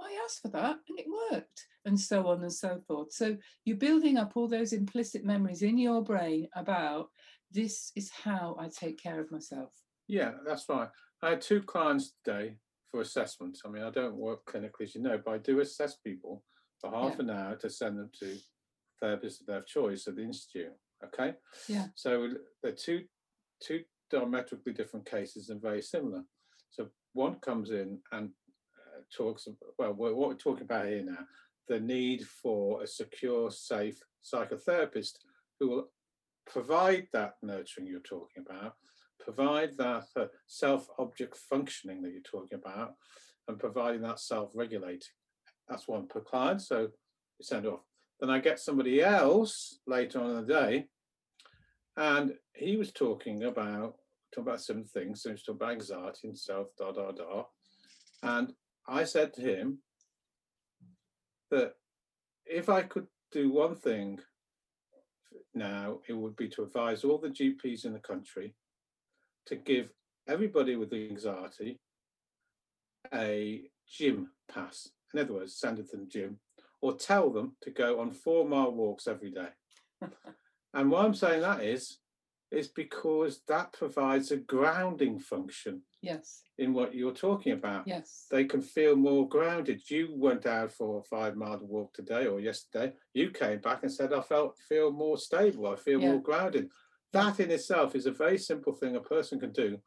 I 0.00 0.18
asked 0.24 0.42
for 0.42 0.48
that 0.48 0.76
and 0.88 0.98
it 0.98 1.06
worked, 1.32 1.66
and 1.84 1.98
so 1.98 2.28
on 2.28 2.42
and 2.42 2.52
so 2.52 2.80
forth. 2.86 3.12
So 3.12 3.36
you're 3.64 3.76
building 3.76 4.18
up 4.18 4.32
all 4.36 4.48
those 4.48 4.72
implicit 4.72 5.24
memories 5.24 5.62
in 5.62 5.78
your 5.78 6.02
brain 6.02 6.48
about 6.54 7.08
this 7.50 7.92
is 7.96 8.10
how 8.10 8.56
I 8.58 8.68
take 8.68 9.00
care 9.02 9.20
of 9.20 9.30
myself. 9.30 9.72
Yeah, 10.08 10.32
that's 10.46 10.68
right. 10.68 10.88
I 11.22 11.30
had 11.30 11.40
two 11.40 11.62
clients 11.62 12.14
today 12.24 12.56
for 12.90 13.00
assessment. 13.00 13.58
I 13.64 13.68
mean, 13.68 13.82
I 13.82 13.90
don't 13.90 14.16
work 14.16 14.44
clinically, 14.46 14.82
as 14.82 14.94
you 14.94 15.02
know, 15.02 15.20
but 15.24 15.34
I 15.34 15.38
do 15.38 15.60
assess 15.60 15.96
people 15.96 16.42
for 16.80 16.90
half 16.90 17.14
Yeah. 17.16 17.22
an 17.22 17.30
hour 17.30 17.56
to 17.56 17.70
send 17.70 17.98
them 17.98 18.10
to 18.20 18.36
therapists 19.02 19.40
of 19.40 19.46
their 19.46 19.62
choice 19.62 20.06
at 20.08 20.16
the 20.16 20.22
institute. 20.22 20.72
Okay. 21.04 21.34
Yeah. 21.68 21.86
So 21.94 22.28
they're 22.62 22.72
two 22.72 23.04
two 23.62 23.82
diametrically 24.10 24.72
different 24.72 25.06
cases 25.06 25.48
and 25.48 25.60
very 25.62 25.82
similar. 25.82 26.22
So 26.70 26.88
one 27.12 27.36
comes 27.36 27.70
in 27.70 27.98
and 28.12 28.30
uh, 28.78 29.00
talks. 29.16 29.46
ab- 29.46 29.56
Well, 29.78 29.94
what 29.94 30.16
what 30.16 30.28
we're 30.30 30.34
talking 30.36 30.64
about 30.64 30.86
here 30.86 31.04
now, 31.04 31.24
the 31.68 31.80
need 31.80 32.26
for 32.26 32.82
a 32.82 32.86
secure, 32.86 33.50
safe 33.50 33.98
psychotherapist 34.24 35.14
who 35.58 35.68
will 35.70 35.88
provide 36.46 37.06
that 37.12 37.34
nurturing 37.42 37.86
you're 37.86 38.00
talking 38.00 38.44
about, 38.48 38.74
provide 39.20 39.76
that 39.78 40.06
uh, 40.16 40.26
self-object 40.46 41.36
functioning 41.36 42.02
that 42.02 42.12
you're 42.12 42.20
talking 42.22 42.58
about, 42.58 42.94
and 43.48 43.58
providing 43.58 44.02
that 44.02 44.20
self-regulating. 44.20 45.14
That's 45.68 45.88
one 45.88 46.06
per 46.08 46.20
client. 46.20 46.60
So 46.62 46.78
you 46.80 47.42
send 47.42 47.66
off. 47.66 47.80
Then 48.20 48.30
I 48.30 48.38
get 48.40 48.60
somebody 48.60 49.02
else 49.02 49.80
later 49.86 50.20
on 50.20 50.30
in 50.30 50.36
the 50.46 50.52
day, 50.52 50.86
and 51.96 52.34
he 52.54 52.76
was 52.76 52.92
talking 52.92 53.44
about 53.44 53.96
talking 54.34 54.48
about 54.48 54.60
some 54.60 54.84
things. 54.84 55.22
So 55.22 55.28
he 55.28 55.32
was 55.32 55.42
talking 55.42 55.60
about 55.60 55.72
anxiety 55.72 56.28
and 56.28 56.38
self, 56.38 56.68
da 56.78 56.92
da 56.92 57.12
da. 57.12 57.44
And 58.22 58.52
I 58.88 59.04
said 59.04 59.34
to 59.34 59.42
him 59.42 59.78
that 61.50 61.74
if 62.46 62.68
I 62.68 62.82
could 62.82 63.06
do 63.30 63.52
one 63.52 63.76
thing 63.76 64.20
now, 65.54 66.00
it 66.08 66.14
would 66.14 66.36
be 66.36 66.48
to 66.48 66.62
advise 66.62 67.04
all 67.04 67.18
the 67.18 67.28
GPs 67.28 67.84
in 67.84 67.92
the 67.92 67.98
country 67.98 68.54
to 69.46 69.56
give 69.56 69.90
everybody 70.28 70.76
with 70.76 70.92
anxiety 70.92 71.78
a 73.12 73.62
gym 73.86 74.30
pass. 74.50 74.88
In 75.12 75.20
other 75.20 75.34
words, 75.34 75.58
send 75.58 75.78
it 75.78 75.90
to 75.90 75.96
the 75.98 76.06
gym 76.06 76.38
or 76.80 76.94
tell 76.94 77.30
them 77.30 77.56
to 77.62 77.70
go 77.70 78.00
on 78.00 78.12
four 78.12 78.48
mile 78.48 78.72
walks 78.72 79.06
every 79.06 79.30
day. 79.30 79.48
and 80.74 80.90
why 80.90 81.04
I'm 81.04 81.14
saying 81.14 81.42
that 81.42 81.62
is, 81.62 81.98
is 82.50 82.68
because 82.68 83.40
that 83.48 83.72
provides 83.72 84.30
a 84.30 84.36
grounding 84.36 85.18
function 85.18 85.82
Yes, 86.02 86.42
in 86.58 86.74
what 86.74 86.94
you're 86.94 87.12
talking 87.14 87.52
about. 87.52 87.86
yes, 87.86 88.26
They 88.30 88.44
can 88.44 88.60
feel 88.60 88.94
more 88.96 89.26
grounded. 89.28 89.88
You 89.88 90.08
went 90.16 90.46
out 90.46 90.70
for 90.72 90.98
a 90.98 91.02
five 91.02 91.36
mile 91.36 91.58
walk 91.62 91.94
today 91.94 92.26
or 92.26 92.40
yesterday. 92.40 92.92
You 93.14 93.30
came 93.30 93.60
back 93.60 93.82
and 93.84 93.92
said, 93.92 94.12
I 94.12 94.20
felt 94.20 94.58
feel 94.68 94.90
more 94.92 95.16
stable. 95.16 95.66
I 95.68 95.76
feel 95.76 96.00
Yeah. 96.00 96.10
more 96.12 96.20
grounded. 96.22 96.68
That 97.12 97.40
in 97.40 97.50
itself 97.50 97.94
is 97.94 98.06
a 98.06 98.10
very 98.12 98.38
simple 98.38 98.72
thing 98.74 98.96
a 98.96 99.00
person 99.00 99.38
can 99.40 99.52
do 99.52 99.78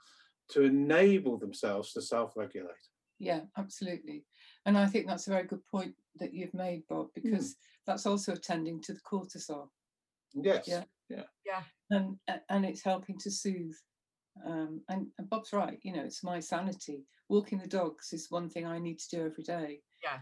to 0.50 0.62
enable 0.64 1.38
themselves 1.38 1.92
to 1.94 2.02
self-regulate. 2.02 2.86
yeah, 3.20 3.42
absolutely. 3.58 4.26
And 4.66 4.78
I 4.78 4.88
think 4.88 5.08
that's 5.08 5.28
a 5.28 5.32
very 5.32 5.44
good 5.48 5.66
point 5.68 5.96
that 6.20 6.34
you've 6.34 6.54
made, 6.54 6.84
Bob, 6.90 7.08
hmm. 7.08 7.22
because 7.22 7.56
that's 7.86 8.06
also 8.06 8.34
attending 8.34 8.82
to 8.82 8.94
the 8.94 9.02
cortisol. 9.02 9.70
Yes. 10.42 10.68
Yeah. 10.68 10.84
Yeah. 11.10 11.64
and 11.92 12.18
and 12.50 12.66
it's 12.66 12.84
helping 12.84 13.18
to 13.20 13.32
soothe. 13.32 13.76
Um, 14.46 14.82
and, 14.90 15.08
and 15.18 15.30
Bob's 15.30 15.54
right. 15.54 15.80
You 15.84 15.94
know, 15.94 16.04
it's 16.04 16.24
my 16.24 16.40
sanity. 16.40 17.06
Walking 17.30 17.60
the 17.60 17.68
dogs 17.68 18.12
is 18.12 18.28
one 18.30 18.50
thing 18.50 18.66
I 18.66 18.80
need 18.80 19.00
to 19.00 19.18
do 19.18 19.26
every 19.26 19.44
day. 19.44 19.82
Yeah. 20.04 20.20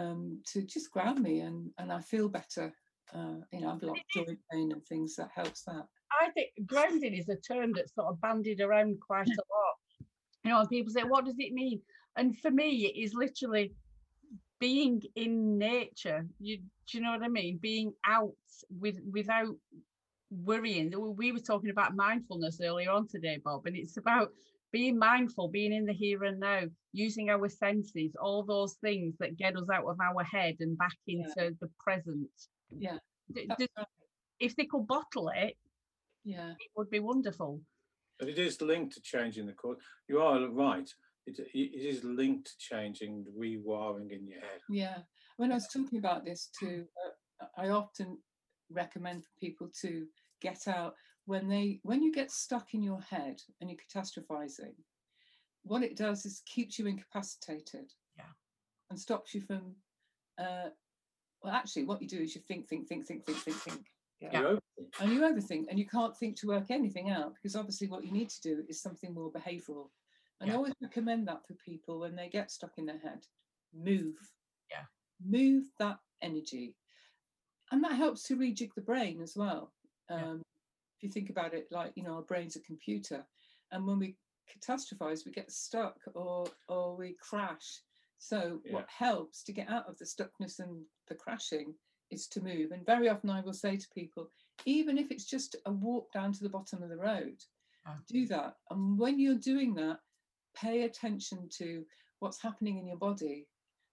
Um, 0.00 0.40
to 0.52 0.62
just 0.62 0.90
ground 0.90 1.20
me 1.20 1.40
and 1.40 1.70
and 1.78 1.92
I 1.92 2.00
feel 2.00 2.28
better. 2.28 2.72
Uh, 3.14 3.40
you 3.52 3.60
know, 3.60 3.70
I've 3.70 3.80
got 3.80 3.96
joint 4.14 4.38
pain 4.50 4.72
and 4.72 4.84
things 4.86 5.16
that 5.16 5.28
helps 5.34 5.62
that. 5.62 5.86
I 6.20 6.30
think 6.30 6.50
grounding 6.66 7.14
is 7.14 7.28
a 7.28 7.36
term 7.36 7.72
that's 7.74 7.94
sort 7.94 8.08
of 8.08 8.20
bandied 8.20 8.60
around 8.60 8.98
quite 9.00 9.28
a 9.28 9.30
lot. 9.30 10.08
You 10.44 10.50
know, 10.50 10.60
and 10.60 10.68
people 10.68 10.92
say, 10.92 11.02
what 11.02 11.24
does 11.24 11.36
it 11.38 11.52
mean? 11.52 11.80
And 12.16 12.38
for 12.38 12.50
me, 12.50 12.86
it 12.86 13.00
is 13.00 13.14
literally 13.14 13.74
being 14.58 15.02
in 15.14 15.58
nature. 15.58 16.26
You 16.38 16.58
do 16.58 16.98
you 16.98 17.00
know 17.04 17.12
what 17.12 17.22
I 17.22 17.28
mean? 17.28 17.58
Being 17.58 17.92
out 18.06 18.32
with 18.70 18.96
without 19.12 19.54
worrying. 20.30 20.90
We- 20.90 21.10
We 21.10 21.32
were 21.32 21.40
talking 21.40 21.70
about 21.70 21.94
mindfulness 21.96 22.60
earlier 22.60 22.90
on 22.90 23.06
today, 23.08 23.38
Bob, 23.44 23.66
and 23.66 23.76
it's 23.76 23.96
about 23.96 24.32
being 24.72 24.98
mindful, 24.98 25.48
being 25.48 25.72
in 25.72 25.84
the 25.84 25.92
here 25.92 26.24
and 26.24 26.40
now, 26.40 26.62
using 26.92 27.30
our 27.30 27.48
senses, 27.48 28.14
all 28.16 28.42
those 28.44 28.74
things 28.76 29.16
that 29.18 29.36
get 29.36 29.56
us 29.56 29.68
out 29.72 29.84
of 29.86 29.98
our 30.00 30.24
head 30.24 30.56
and 30.60 30.76
back 30.76 30.96
Yeah. 31.06 31.26
into 31.28 31.56
the 31.60 31.68
present. 31.78 32.30
Yeah, 32.70 32.98
D- 33.32 33.46
That's 33.46 33.60
d- 33.60 33.68
right. 33.76 33.86
If 34.40 34.56
they 34.56 34.66
could 34.66 34.86
bottle 34.86 35.28
it, 35.28 35.56
Yeah, 36.24 36.54
it 36.58 36.70
would 36.76 36.90
be 36.90 36.98
wonderful. 36.98 37.62
But 38.18 38.28
it 38.28 38.38
is 38.38 38.60
linked 38.60 38.94
to 38.94 39.00
changing 39.00 39.46
the 39.46 39.54
course. 39.54 39.84
You 40.08 40.20
are 40.20 40.48
right. 40.48 40.92
It, 41.26 41.38
it 41.54 41.58
is 41.58 42.04
linked 42.04 42.46
to 42.46 42.52
changing 42.58 43.24
the 43.24 43.32
rewiring 43.32 44.12
in 44.12 44.26
your 44.26 44.40
head. 44.40 44.60
yeah. 44.68 44.98
When 45.36 45.52
I 45.52 45.56
was 45.56 45.68
talking 45.68 45.98
about 45.98 46.24
this 46.24 46.48
too, 46.58 46.84
uh, 47.42 47.46
I 47.58 47.68
often 47.68 48.18
recommend 48.70 49.22
for 49.24 49.30
people 49.38 49.68
to 49.82 50.06
get 50.40 50.66
out 50.66 50.94
when 51.26 51.48
they 51.48 51.80
when 51.82 52.02
you 52.02 52.12
get 52.12 52.30
stuck 52.30 52.72
in 52.74 52.82
your 52.82 53.00
head 53.00 53.40
and 53.60 53.68
you're 53.68 53.78
catastrophizing. 53.78 54.74
What 55.64 55.82
it 55.82 55.96
does 55.96 56.24
is 56.24 56.42
keeps 56.46 56.78
you 56.78 56.86
incapacitated. 56.86 57.92
Yeah. 58.16 58.32
And 58.90 58.98
stops 58.98 59.34
you 59.34 59.40
from. 59.42 59.74
Uh, 60.38 60.70
well, 61.42 61.52
actually, 61.52 61.84
what 61.84 62.00
you 62.00 62.08
do 62.08 62.20
is 62.20 62.34
you 62.34 62.40
think, 62.46 62.68
think, 62.68 62.88
think, 62.88 63.06
think, 63.06 63.26
think, 63.26 63.38
think, 63.38 63.56
think. 63.56 63.86
Yeah. 64.20 64.30
overthink. 64.40 65.00
and 65.00 65.12
you 65.12 65.20
overthink 65.20 65.66
and 65.68 65.78
you 65.78 65.86
can't 65.86 66.16
think 66.16 66.36
to 66.40 66.46
work 66.46 66.70
anything 66.70 67.10
out 67.10 67.34
because 67.34 67.54
obviously 67.54 67.86
what 67.86 68.02
you 68.02 68.10
need 68.10 68.30
to 68.30 68.40
do 68.40 68.62
is 68.66 68.80
something 68.80 69.12
more 69.12 69.30
behavioral 69.30 69.90
and 70.40 70.50
i 70.50 70.54
always 70.54 70.74
recommend 70.82 71.26
that 71.26 71.46
for 71.46 71.54
people 71.54 72.00
when 72.00 72.14
they 72.16 72.28
get 72.28 72.50
stuck 72.50 72.72
in 72.78 72.86
their 72.86 72.98
head 72.98 73.24
move 73.74 74.16
Yeah. 74.70 74.84
move 75.24 75.64
that 75.78 75.98
energy 76.22 76.76
and 77.72 77.82
that 77.84 77.92
helps 77.92 78.22
to 78.24 78.36
rejig 78.36 78.74
the 78.74 78.80
brain 78.82 79.20
as 79.20 79.36
well 79.36 79.72
Yeah. 80.10 80.16
um, 80.30 80.42
if 80.96 81.02
you 81.02 81.10
think 81.10 81.30
about 81.30 81.54
it 81.54 81.68
like 81.70 81.92
you 81.96 82.02
know 82.02 82.14
our 82.14 82.22
brain's 82.22 82.56
a 82.56 82.60
computer 82.60 83.26
and 83.72 83.86
when 83.86 83.98
we 83.98 84.16
catastrophize 84.48 85.26
we 85.26 85.32
get 85.32 85.50
stuck 85.50 85.96
or 86.14 86.46
or 86.68 86.96
we 86.96 87.14
crash 87.20 87.82
so 88.18 88.62
Yeah. 88.64 88.72
what 88.74 88.88
helps 88.88 89.42
to 89.44 89.52
get 89.52 89.68
out 89.68 89.88
of 89.88 89.98
the 89.98 90.04
stuckness 90.04 90.58
and 90.58 90.86
the 91.08 91.14
crashing 91.14 91.74
is 92.10 92.26
to 92.28 92.40
move. 92.40 92.70
And 92.70 92.86
very 92.86 93.08
often 93.10 93.28
I 93.30 93.40
will 93.42 93.52
say 93.52 93.76
to 93.76 93.88
people, 93.94 94.30
even 94.64 94.96
if 94.96 95.10
it's 95.10 95.26
just 95.26 95.54
a 95.66 95.72
walk 95.72 96.10
down 96.12 96.32
to 96.32 96.42
the 96.42 96.48
bottom 96.48 96.82
of 96.82 96.88
the 96.88 96.96
road, 96.96 97.44
Yeah. 97.84 97.96
do 98.08 98.26
that. 98.28 98.56
And 98.70 98.96
when 98.98 99.18
you're 99.18 99.34
doing 99.52 99.74
that, 99.74 100.00
pay 100.56 100.82
attention 100.82 101.48
to 101.58 101.84
what's 102.20 102.40
happening 102.40 102.78
in 102.78 102.86
your 102.86 102.96
body 102.96 103.46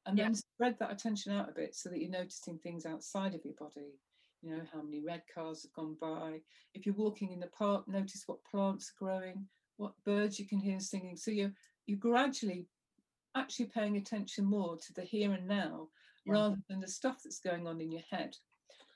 and 0.06 0.18
Yeah. 0.18 0.26
then 0.26 0.36
spread 0.36 0.78
that 0.80 0.92
attention 0.92 1.32
out 1.34 1.50
a 1.50 1.54
bit 1.54 1.76
so 1.76 1.90
that 1.90 2.00
you're 2.00 2.10
noticing 2.10 2.58
things 2.60 2.86
outside 2.86 3.36
of 3.36 3.46
your 3.46 3.56
body. 3.56 4.00
You 4.42 4.58
know, 4.58 4.66
how 4.74 4.82
many 4.82 5.00
red 5.00 5.24
cars 5.34 5.64
have 5.64 5.72
gone 5.74 5.96
by. 5.96 6.42
If 6.74 6.86
you're 6.86 6.96
walking 6.96 7.32
in 7.32 7.40
the 7.40 7.48
park, 7.48 7.88
notice 7.88 8.24
what 8.28 8.44
plants 8.44 8.90
are 8.92 9.00
growing, 9.06 9.48
what 9.78 9.94
birds 10.04 10.38
you 10.38 10.46
can 10.46 10.60
hear 10.60 10.80
singing. 10.80 11.16
So 11.16 11.32
you're 11.32 11.54
you're 11.86 11.98
gradually 12.00 12.68
actually 13.36 13.66
paying 13.68 13.98
attention 13.98 14.46
more 14.46 14.78
to 14.78 14.94
the 14.94 15.02
here 15.04 15.32
and 15.34 15.48
now 15.48 15.90
Yeah. 16.26 16.34
rather 16.34 16.58
than 16.70 16.82
the 16.82 16.88
stuff 16.88 17.24
that's 17.24 17.40
going 17.40 17.68
on 17.68 17.80
in 17.80 17.92
your 17.92 18.04
head. 18.10 18.38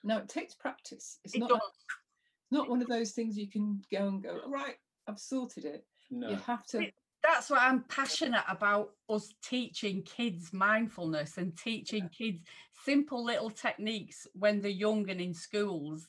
Now 0.04 0.18
it 0.18 0.30
takes 0.30 0.54
practice. 0.54 1.20
It's 1.24 1.36
It 1.36 1.40
not 1.40 1.50
does. 1.50 1.62
it's 1.62 2.52
not 2.52 2.70
one 2.70 2.82
of 2.82 2.88
those 2.88 3.12
things 3.14 3.38
you 3.38 3.48
can 3.50 3.82
go 3.92 4.08
and 4.08 4.22
go, 4.22 4.42
right, 4.48 4.78
I've 5.08 5.20
sorted 5.20 5.66
it. 5.66 5.86
No. 6.12 6.30
You 6.30 6.36
have 6.36 6.66
to 6.68 6.92
That's 7.38 7.51
what 7.51 7.62
I'm 7.62 7.84
passionate 7.84 8.46
about 8.50 8.94
us 9.08 9.32
teaching 9.44 10.01
kids 10.01 10.51
mindfulness 10.53 11.38
and 11.38 11.56
teaching 11.56 12.10
kids 12.10 12.41
simple 12.84 13.24
little 13.24 13.51
techniques 13.51 14.25
when 14.34 14.60
they're 14.60 14.72
young 14.72 15.08
and 15.12 15.22
in 15.22 15.36
schools 15.36 16.08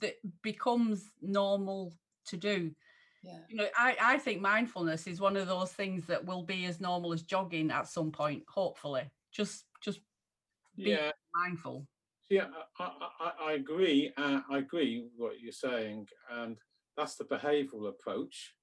that 0.00 0.14
becomes 0.42 1.12
normal 1.22 1.92
to 2.26 2.36
do. 2.36 2.72
yeah. 3.22 3.38
You 3.48 3.54
know, 3.54 3.68
I, 3.78 3.96
I 4.02 4.18
think 4.18 4.40
mindfulness 4.40 5.06
is 5.06 5.20
one 5.20 5.36
of 5.36 5.46
those 5.46 5.70
things 5.70 6.06
that 6.06 6.24
will 6.24 6.42
be 6.42 6.64
as 6.64 6.80
normal 6.80 7.12
as 7.12 7.22
jogging 7.22 7.70
at 7.70 7.86
some 7.86 8.10
point, 8.10 8.42
hopefully. 8.48 9.08
Just 9.30 9.66
just 9.80 10.00
be 10.76 10.90
Yeah. 10.90 11.12
mindful. 11.36 11.86
Yeah, 12.30 12.46
I, 12.80 12.90
I, 13.20 13.32
I- 13.44 13.52
agree. 13.52 14.12
Uh, 14.16 14.40
I 14.50 14.58
agree 14.58 15.04
with 15.04 15.12
what 15.16 15.38
you're 15.40 15.52
saying, 15.52 16.08
and 16.32 16.56
that's 16.96 17.14
the 17.14 17.24
behavioural 17.26 17.90
approach. 17.90 18.54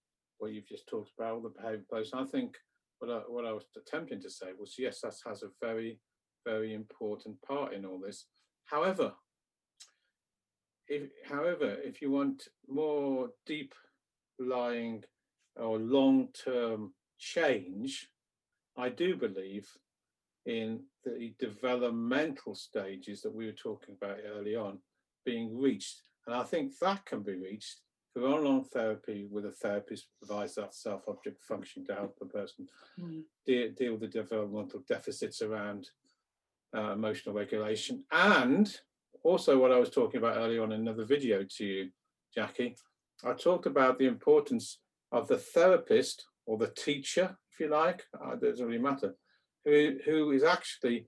What 0.42 0.54
you've 0.54 0.68
just 0.68 0.88
talked 0.88 1.12
about, 1.16 1.34
all 1.34 1.42
the 1.42 1.50
behavioural 1.50 1.82
approach. 1.82 2.08
And 2.14 2.22
I 2.22 2.26
think 2.26 2.58
what 2.98 3.12
I, 3.12 3.20
what 3.28 3.46
I 3.46 3.54
was 3.54 3.66
attempting 3.78 4.20
to 4.22 4.30
say 4.30 4.48
was 4.60 4.74
yes, 4.80 5.02
that 5.02 5.14
has 5.28 5.44
a 5.44 5.50
very, 5.62 6.00
very 6.44 6.74
important 6.74 7.40
part 7.44 7.74
in 7.74 7.86
all 7.86 8.00
this. 8.00 8.26
However, 8.66 9.14
if, 10.88 11.04
however, 11.24 11.78
if 11.84 12.02
you 12.02 12.10
want 12.10 12.48
more 12.68 13.30
deep 13.46 13.76
lying 14.40 15.04
or 15.56 15.78
long 15.78 16.30
term 16.44 16.94
change, 17.20 18.10
I 18.76 18.90
do 18.90 19.16
believe 19.16 19.70
in 20.48 20.80
the 21.06 21.36
developmental 21.38 22.56
stages 22.56 23.22
that 23.22 23.36
we 23.36 23.46
were 23.46 23.52
talking 23.52 23.96
about 24.02 24.18
early 24.36 24.56
on 24.56 24.80
being 25.24 25.56
reached. 25.56 26.02
And 26.26 26.36
I 26.36 26.42
think 26.42 26.72
that 26.80 27.06
can 27.06 27.22
be 27.22 27.36
reached 27.36 27.82
through 28.14 28.34
online 28.34 28.64
therapy 28.66 29.28
with 29.30 29.46
a 29.46 29.52
therapist 29.52 30.08
provides 30.18 30.56
that 30.56 30.76
self 30.76 31.08
object 31.08 31.42
function 31.44 31.86
to 31.86 31.96
help 31.96 32.18
the 32.20 32.26
person 32.26 32.68
Mm. 33.00 33.24
deal, 33.46 33.72
deal 33.72 33.92
with 33.94 34.02
the 34.02 34.08
developmental 34.08 34.84
deficits 34.88 35.42
around 35.42 35.90
uh, 36.76 36.92
emotional 36.92 37.36
regulation. 37.36 38.04
And 38.12 38.74
also, 39.24 39.58
what 39.58 39.72
I 39.72 39.80
was 39.80 39.90
talking 39.90 40.18
about 40.18 40.38
earlier 40.38 40.64
on 40.64 40.72
in 40.72 40.82
another 40.82 41.06
video 41.06 41.46
to 41.58 41.66
you, 41.66 41.92
Jackie, 42.34 42.76
I 43.24 43.34
talked 43.34 43.66
about 43.66 43.98
the 44.00 44.08
importance 44.08 44.80
of 45.12 45.28
the 45.28 45.38
therapist 45.38 46.26
or 46.46 46.58
the 46.58 46.70
teacher, 46.70 47.38
if 47.52 47.60
you 47.60 47.68
like, 47.70 48.04
uh, 48.20 48.32
it 48.32 48.42
doesn't 48.42 48.66
really 48.66 48.82
matter, 48.82 49.16
who, 49.66 49.98
who 50.06 50.32
is 50.32 50.44
actually 50.44 51.06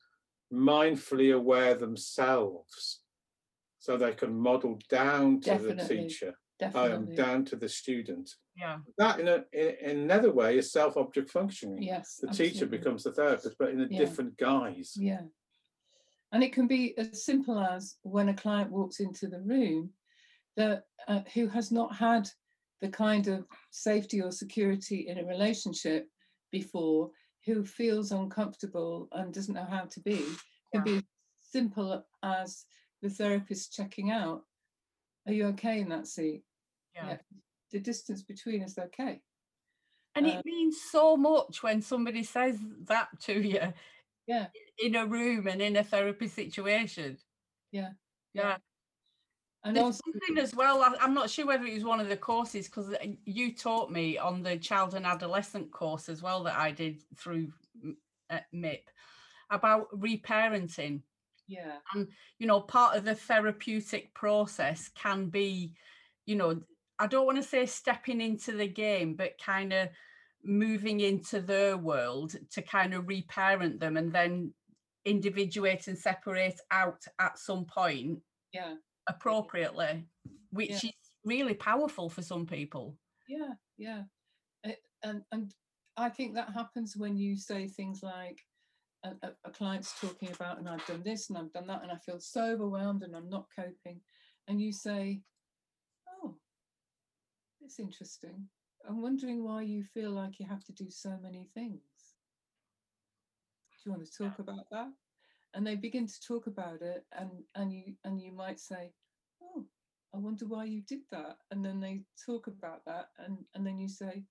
mindfully 0.53 1.33
aware 1.36 1.74
themselves 1.75 3.01
so 3.79 3.98
they 3.98 4.13
can 4.13 4.33
model 4.38 4.77
down 4.89 5.41
to 5.41 5.57
the 5.57 5.75
teacher, 5.88 6.36
um, 6.65 6.72
Definitely. 6.72 7.15
down 7.15 7.46
to 7.46 7.55
the 7.55 7.70
student. 7.70 8.29
Yeah. 8.55 8.77
That, 8.98 9.20
in, 9.20 9.27
a, 9.27 9.43
in, 9.53 9.75
in 9.91 9.98
another 10.01 10.32
way, 10.32 10.58
is 10.58 10.72
self 10.72 10.98
object 10.98 11.29
functioning. 11.29 11.82
yes. 11.82 12.20
The 12.22 12.27
teacher 12.27 12.43
absolutely. 12.65 12.77
becomes 12.77 13.03
the 13.03 13.13
therapist, 13.13 13.55
but 13.60 13.70
in 13.70 13.82
a 13.82 13.88
Yeah. 13.89 14.00
different 14.00 14.38
guise. 14.38 14.93
Yeah. 14.96 15.22
And 16.32 16.43
it 16.43 16.51
can 16.53 16.67
be 16.67 16.98
as 16.98 17.25
simple 17.25 17.60
as 17.60 17.98
when 18.01 18.29
a 18.29 18.34
client 18.34 18.72
walks 18.72 19.00
into 19.00 19.27
the 19.27 19.41
room 19.41 19.91
that 20.58 20.84
uh, 21.08 21.22
who 21.34 21.48
has 21.48 21.72
not 21.72 21.96
had 21.96 22.27
the 22.82 22.89
kind 22.89 23.27
of 23.27 23.46
safety 23.72 24.22
or 24.22 24.32
security 24.32 25.08
in 25.08 25.17
a 25.20 25.25
relationship 25.25 26.08
before, 26.51 27.12
who 27.46 27.63
feels 27.65 28.12
uncomfortable 28.12 29.08
and 29.13 29.34
doesn't 29.34 29.53
know 29.55 29.65
how 29.70 29.86
to 29.86 30.00
be, 30.01 30.24
can 30.74 30.84
be 30.84 30.96
as 30.98 31.03
simple 31.51 32.03
as 32.24 32.65
the 33.01 33.10
therapist 33.10 33.74
checking 33.74 34.12
out. 34.12 34.41
Are 35.27 35.34
you 35.34 35.46
okay 35.48 35.79
in 35.82 35.89
that 35.89 36.08
seat? 36.08 36.43
Yeah. 36.95 37.17
The 37.71 37.79
distance 37.79 38.21
between 38.21 38.63
us 38.63 38.77
okay. 38.77 39.21
And 40.15 40.25
Uh, 40.27 40.29
it 40.29 40.45
means 40.45 40.79
so 40.81 41.17
much 41.17 41.63
when 41.63 41.81
somebody 41.81 42.23
says 42.23 42.59
that 42.88 43.19
to 43.21 43.41
you 43.41 43.73
Yeah. 44.27 44.47
in 44.77 44.95
a 44.95 45.05
room 45.05 45.47
and 45.47 45.62
in 45.62 45.75
a 45.75 45.83
therapy 45.83 46.27
situation. 46.27 47.17
Yeah. 47.71 47.93
Yeah. 48.33 48.57
And 49.63 49.75
There's 49.75 49.85
also 49.85 50.01
something 50.12 50.38
as 50.43 50.53
well. 50.53 50.81
I, 50.81 50.93
I'm 51.00 51.13
not 51.13 51.29
sure 51.29 51.45
whether 51.47 51.65
it 51.65 51.73
was 51.73 51.85
one 51.85 52.01
of 52.01 52.09
the 52.09 52.17
courses 52.17 52.67
because 52.67 52.93
you 53.25 53.55
taught 53.55 53.91
me 53.91 54.17
on 54.17 54.43
the 54.43 54.57
child 54.57 54.93
and 54.93 55.05
adolescent 55.05 55.71
course 55.71 56.09
as 56.09 56.21
well 56.21 56.43
that 56.43 56.57
I 56.57 56.71
did 56.71 57.01
through 57.15 57.53
M- 57.81 57.97
uh, 58.29 58.39
MIP 58.53 58.81
about 59.50 59.89
reparenting. 59.97 61.01
yeah, 61.47 61.77
And 61.93 62.09
You 62.39 62.47
know, 62.47 62.59
part 62.62 62.97
of 62.97 63.05
the 63.05 63.15
therapeutic 63.15 64.13
process 64.13 64.89
can 64.89 65.29
be, 65.29 65.75
you 66.25 66.35
know, 66.35 66.62
I 67.00 67.07
don't 67.07 67.25
want 67.25 67.38
to 67.38 67.43
say 67.43 67.65
stepping 67.65 68.21
into 68.21 68.51
the 68.51 68.67
game, 68.67 69.15
but 69.15 69.41
kind 69.43 69.73
of 69.73 69.89
moving 70.43 71.00
into 71.00 71.39
their 71.39 71.77
world 71.77 72.35
to 72.51 72.62
kind 72.62 72.93
of 72.93 73.07
reparent 73.07 73.79
them 73.79 73.97
and 73.97 74.12
then 74.13 74.53
individuate 75.05 75.88
and 75.88 75.97
separate 75.97 76.59
out 76.71 77.03
at 77.19 77.38
some 77.38 77.65
point 77.65 78.19
yeah. 78.53 78.75
appropriately, 79.07 80.05
which 80.51 80.83
is 80.83 80.91
really 81.25 81.53
powerful 81.53 82.10
for 82.10 82.21
some 82.21 82.45
people. 82.45 82.95
Yeah, 83.27 83.53
yeah. 83.77 84.03
It, 84.63 84.79
and 85.03 85.23
and 85.32 85.53
I 85.97 86.10
think 86.10 86.36
that 86.36 86.53
happens 86.53 86.95
when 86.95 87.17
you 87.17 87.38
say 87.38 87.67
things 87.67 88.01
like 88.01 88.39
a, 89.03 89.12
a, 89.43 89.51
client's 89.51 89.99
talking 89.99 90.29
about, 90.34 90.60
and 90.60 90.69
I've 90.69 90.86
done 90.86 91.03
this 91.03 91.29
and 91.29 91.38
I've 91.38 91.51
done 91.51 91.67
that, 91.67 91.84
and 91.84 91.91
I 91.91 91.97
feel 91.97 92.19
so 92.19 92.43
overwhelmed 92.43 93.03
and 93.03 93.15
I'm 93.15 93.29
not 93.29 93.47
coping. 93.56 93.99
And 94.47 94.62
you 94.62 94.71
say, 94.71 95.21
it's 97.63 97.80
interesting. 97.80 98.47
I'm 98.88 99.02
wondering 99.02 99.43
why 99.43 99.62
you 99.62 99.84
feel 99.84 100.12
like 100.12 100.39
you 100.39 100.45
have 100.47 100.63
to 100.65 100.73
do 100.73 100.89
so 100.89 101.17
many 101.21 101.47
things. 101.54 101.80
Do 103.71 103.89
you 103.89 103.91
want 103.91 104.06
to 104.06 104.17
talk 104.17 104.39
about 104.39 104.69
that? 104.71 104.91
And 105.54 105.65
they 105.65 105.76
begin 105.76 106.08
to 106.08 106.21
talk 106.28 106.47
about 106.47 106.82
it, 106.82 107.06
and 107.17 107.30
and 107.56 107.71
you 107.71 107.93
and 108.04 108.19
you 108.19 108.32
might 108.32 108.60
say, 108.60 108.91
Oh, 109.41 109.65
I 110.13 110.17
wonder 110.17 110.45
why 110.45 110.65
you 110.65 110.82
did 110.82 111.02
that. 111.12 111.38
And 111.52 111.63
then 111.63 111.80
they 111.80 112.02
talk 112.26 112.47
about 112.47 112.84
that, 112.86 113.10
and, 113.19 113.38
and 113.56 113.65
then 113.65 113.80
you 113.80 113.88
say, 113.88 114.23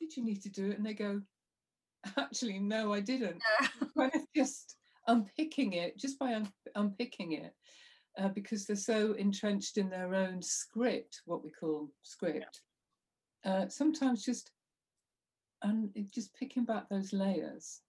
Did 0.00 0.16
you 0.16 0.24
need 0.24 0.42
to 0.42 0.50
do 0.50 0.70
it? 0.70 0.76
And 0.76 0.86
they 0.86 0.94
go, 0.94 1.22
Actually, 2.16 2.58
no, 2.58 2.92
I 2.92 3.00
didn't. 3.00 3.42
kind 3.96 4.12
of 4.14 4.22
just 4.36 4.76
unpicking 5.06 5.72
it, 5.72 5.98
just 5.98 6.18
by 6.18 6.34
un- 6.34 6.52
unpicking 6.74 7.32
it, 7.32 7.54
uh, 8.18 8.28
because 8.28 8.66
they're 8.66 8.76
so 8.76 9.12
entrenched 9.14 9.78
in 9.78 9.88
their 9.88 10.14
own 10.14 10.42
script, 10.42 11.22
what 11.24 11.42
we 11.42 11.50
call 11.50 11.90
script. 12.02 12.60
Uh, 13.48 13.66
sometimes 13.68 14.22
just 14.22 14.50
and 15.62 15.90
it- 15.96 16.12
just 16.12 16.34
picking 16.34 16.64
back 16.64 16.86
those 16.88 17.14
layers 17.14 17.80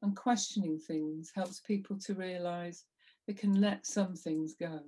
and 0.00 0.16
questioning 0.16 0.78
things 0.78 1.30
helps 1.34 1.60
people 1.60 1.98
to 1.98 2.14
realize 2.14 2.86
they 3.26 3.34
can 3.34 3.60
let 3.60 3.84
some 3.84 4.14
things 4.14 4.54
go. 4.54 4.80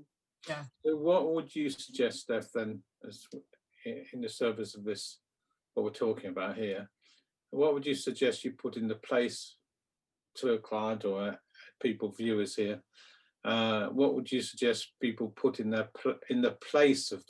Yeah. 0.49 0.65
So 0.85 0.97
what 0.97 1.33
would 1.35 1.55
you 1.55 1.69
suggest, 1.69 2.21
Steph, 2.21 2.51
then, 2.53 2.83
as 3.07 3.27
in 3.85 4.21
the 4.23 4.29
service 4.29 4.75
of 4.75 4.85
this, 4.85 5.19
what 5.75 5.85
we're 5.85 5.91
talking 5.91 6.31
about 6.31 6.57
here? 6.57 6.89
What 7.51 7.75
would 7.75 7.85
you 7.87 7.95
suggest 7.95 8.45
you 8.45 8.53
put 8.53 8.77
in 8.77 8.89
the 8.89 8.95
place 9.11 9.57
to 10.37 10.55
a 10.55 10.59
client 10.59 11.05
or 11.05 11.21
uh, 11.23 11.37
people, 11.83 12.13
viewers 12.13 12.57
here? 12.57 12.83
Uh, 13.45 13.89
what 13.89 14.15
would 14.15 14.33
you 14.33 14.41
suggest 14.41 14.93
people 15.03 15.29
put 15.37 15.61
in 15.61 15.69
their 15.71 15.89
pl- 15.95 16.19
in 16.31 16.41
the 16.41 16.53
place 16.71 17.13
of 17.13 17.23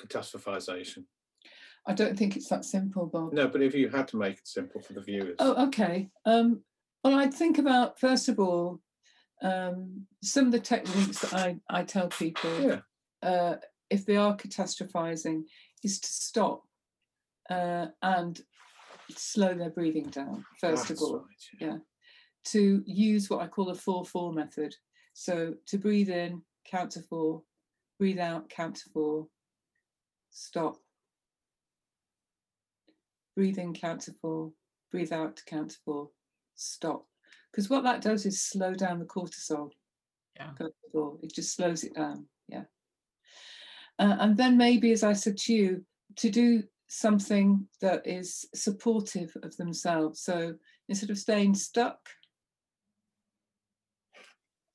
catastrophization? 0.00 1.04
I 1.86 1.94
don't 1.94 2.16
think 2.16 2.36
it's 2.36 2.48
that 2.48 2.64
simple, 2.64 3.06
Bob. 3.06 3.32
No, 3.32 3.48
but 3.48 3.62
if 3.62 3.74
you 3.74 3.88
had 3.88 4.06
to 4.08 4.16
make 4.16 4.38
it 4.38 4.46
simple 4.46 4.80
for 4.80 4.92
the 4.92 5.00
viewers, 5.00 5.36
Oh, 5.38 5.66
okay. 5.66 6.08
Um, 6.24 6.62
well, 7.02 7.18
I'd 7.18 7.34
think 7.34 7.58
about 7.58 7.98
first 7.98 8.28
of 8.28 8.38
all 8.38 8.80
um, 9.42 10.06
some 10.22 10.46
of 10.46 10.52
the 10.52 10.60
techniques 10.60 11.18
that 11.20 11.34
I, 11.34 11.56
I 11.68 11.82
tell 11.82 12.08
people 12.08 12.60
yeah, 12.60 13.28
uh, 13.28 13.56
if 13.90 14.06
they 14.06 14.16
are 14.16 14.36
catastrophizing 14.36 15.42
is 15.82 15.98
to 16.00 16.08
stop 16.08 16.62
uh, 17.50 17.86
and 18.02 18.40
slow 19.10 19.54
their 19.54 19.70
breathing 19.70 20.08
down. 20.10 20.44
First 20.60 20.88
that's 20.88 21.02
of 21.02 21.08
all, 21.08 21.16
right, 21.16 21.60
yeah. 21.60 21.66
yeah. 21.66 21.76
to 22.46 22.82
use 22.86 23.28
what 23.28 23.40
I 23.42 23.48
call 23.48 23.66
the 23.66 23.74
four 23.74 24.04
four 24.04 24.32
method. 24.32 24.74
So 25.14 25.54
to 25.66 25.78
breathe 25.78 26.08
in, 26.08 26.42
count 26.64 26.92
to 26.92 27.02
four, 27.02 27.42
breathe 27.98 28.20
out, 28.20 28.48
count 28.48 28.76
to 28.76 28.90
four, 28.90 29.26
stop. 30.30 30.76
Breathe 33.36 33.58
in, 33.58 33.72
count 33.72 34.02
to 34.02 34.12
four, 34.20 34.52
breathe 34.90 35.12
out, 35.12 35.40
count 35.46 35.70
to 35.70 35.76
four, 35.84 36.10
stop. 36.54 37.06
Because 37.50 37.70
what 37.70 37.84
that 37.84 38.00
does 38.00 38.26
is 38.26 38.42
slow 38.42 38.74
down 38.74 38.98
the 38.98 39.04
cortisol. 39.04 39.70
Yeah. 40.36 40.50
First 40.58 40.74
of 40.86 41.00
all, 41.00 41.18
it 41.22 41.34
just 41.34 41.54
slows 41.54 41.84
it 41.84 41.94
down. 41.94 42.26
Yeah. 42.48 42.64
Uh, 43.98 44.16
and 44.20 44.36
then 44.36 44.56
maybe, 44.56 44.92
as 44.92 45.04
I 45.04 45.12
said 45.12 45.36
to 45.38 45.52
you, 45.52 45.84
to 46.16 46.30
do 46.30 46.62
something 46.88 47.66
that 47.80 48.06
is 48.06 48.46
supportive 48.54 49.34
of 49.42 49.56
themselves. 49.56 50.20
So 50.20 50.54
instead 50.88 51.10
of 51.10 51.18
staying 51.18 51.54
stuck, 51.54 51.98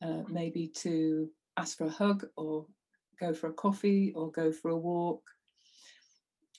uh, 0.02 0.24
maybe 0.28 0.72
to 0.78 1.30
ask 1.58 1.78
for 1.78 1.86
a 1.86 1.92
hug 1.92 2.26
or 2.36 2.66
go 3.20 3.34
for 3.34 3.48
a 3.48 3.54
coffee 3.54 4.14
or 4.16 4.32
go 4.32 4.52
for 4.52 4.70
a 4.70 4.78
walk 4.78 5.22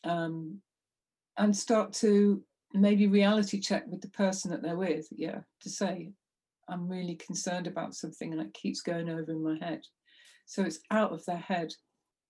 um, 0.05 0.61
and 1.39 1.57
start 1.57 1.93
to 1.95 2.43
maybe 2.75 3.07
reality 3.07 3.59
check 3.61 3.85
with 3.87 4.01
the 4.03 4.11
person 4.11 4.51
that 4.51 4.63
they're 4.63 4.77
with 4.77 5.07
yeah 5.11 5.39
to 5.61 5.71
say 5.71 6.11
i'm 6.69 6.87
really 6.89 7.15
concerned 7.15 7.67
about 7.67 7.95
something 7.95 8.33
and 8.33 8.43
it 8.43 8.53
keeps 8.53 8.83
going 8.83 9.09
over 9.09 9.33
in 9.33 9.43
my 9.43 9.57
head. 9.65 9.81
So 10.45 10.63
it's 10.63 10.81
out 10.91 11.13
of 11.13 11.25
their 11.27 11.37
head. 11.37 11.73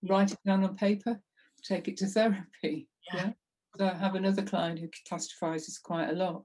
Write 0.09 0.33
it 0.33 0.39
down 0.47 0.63
on 0.65 0.77
paper 0.77 1.21
take 1.65 1.89
it 1.89 1.97
to 1.97 2.07
therapy 2.17 2.87
Yeah. 3.13 3.33
so 3.77 3.87
i 3.89 3.95
have 3.95 4.15
another 4.15 4.43
client 4.43 4.79
who 4.79 4.89
catastrophizes 4.89 5.83
quite 5.83 6.09
a 6.11 6.13
lot 6.13 6.45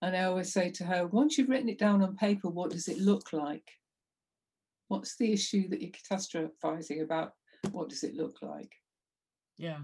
and 0.00 0.16
i 0.16 0.24
always 0.24 0.50
say 0.52 0.70
to 0.72 0.84
her 0.84 1.06
once 1.06 1.36
you've 1.36 1.50
written 1.50 1.68
it 1.68 1.78
down 1.78 2.02
on 2.02 2.16
paper 2.16 2.48
what 2.48 2.70
does 2.70 2.88
it 2.88 2.98
look 2.98 3.32
like? 3.34 3.68
What's 4.88 5.16
the 5.16 5.32
issue 5.32 5.68
that 5.68 5.82
you're 5.82 5.90
catastrophizing 5.90 7.02
about? 7.02 7.32
What 7.72 7.88
does 7.88 8.04
it 8.04 8.14
look 8.14 8.36
like? 8.40 8.72
Yeah. 9.58 9.80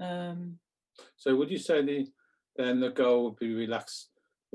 um, 0.00 0.58
So 1.16 1.36
would 1.36 1.50
you 1.50 1.58
say 1.58 1.82
the 1.82 2.06
then 2.56 2.80
the 2.80 2.90
goal 2.90 3.24
would 3.24 3.36
be 3.36 3.54
relaxed 3.54 4.08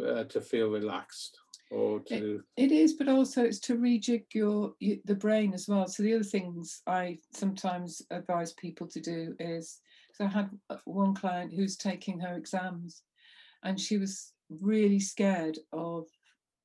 uh, 0.03 0.23
to 0.25 0.41
feel 0.41 0.69
relaxed? 0.69 1.37
or 1.71 2.01
to 2.01 2.43
It 2.57 2.71
is, 2.71 2.93
but 2.93 3.07
also 3.07 3.43
it's 3.43 3.59
to 3.61 3.77
rejig 3.77 4.25
your 4.33 4.73
the 4.79 5.15
brain 5.15 5.53
as 5.53 5.67
well. 5.67 5.87
So 5.87 6.03
the 6.03 6.13
other 6.13 6.23
things 6.23 6.81
I 6.85 7.17
sometimes 7.33 8.01
advise 8.11 8.53
people 8.53 8.87
to 8.87 8.99
do 8.99 9.35
is 9.39 9.79
so 10.13 10.25
I 10.25 10.27
had 10.27 10.49
uh, 10.69 10.77
one 10.85 11.15
client 11.15 11.53
who's 11.53 11.77
taking 11.77 12.19
her 12.19 12.35
exams, 12.35 13.03
and 13.63 13.79
she 13.79 13.97
was 13.97 14.33
really 14.49 14.99
scared 14.99 15.57
of 15.71 16.07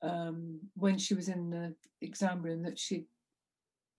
um, 0.03 0.59
when 0.75 0.99
she 0.99 1.15
was 1.15 1.29
in 1.29 1.51
the 1.51 1.75
exam 2.03 2.43
room 2.43 2.63
that 2.65 2.79
she'd 2.79 3.07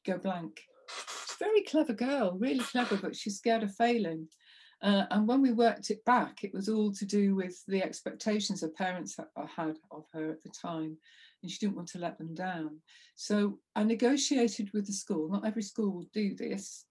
go 0.06 0.18
blank. 0.18 0.62
She's 0.90 1.38
a 1.40 1.44
very 1.44 1.62
clever 1.64 1.94
girl, 1.94 2.38
really 2.38 2.64
clever, 2.64 2.98
but 2.98 3.16
she's 3.16 3.38
scared 3.38 3.64
of 3.64 3.74
failing. 3.76 4.28
Uh, 4.82 5.06
and 5.10 5.28
when 5.28 5.42
we 5.42 5.52
worked 5.52 5.90
it 5.90 6.06
back, 6.06 6.44
it 6.44 6.54
was 6.54 6.70
all 6.70 6.92
to 6.92 7.06
do 7.06 7.34
with 7.34 7.64
the 7.68 7.84
expectations 7.84 8.62
her 8.62 8.70
parents 8.70 9.16
ha- 9.18 9.48
had 9.56 9.78
of 9.90 10.06
her 10.14 10.30
at 10.30 10.44
the 10.44 10.50
time, 10.50 10.96
and 11.42 11.52
she 11.52 11.58
didn't 11.58 11.76
want 11.76 11.88
to 11.88 11.98
let 11.98 12.18
them 12.18 12.36
down. 12.36 12.80
So 13.16 13.60
I 13.76 13.84
negotiated 13.84 14.70
with 14.74 14.86
the 14.86 14.94
school. 14.94 15.30
Not 15.30 15.46
every 15.46 15.64
school 15.64 15.92
will 15.92 16.10
do 16.14 16.36
this, 16.36 16.86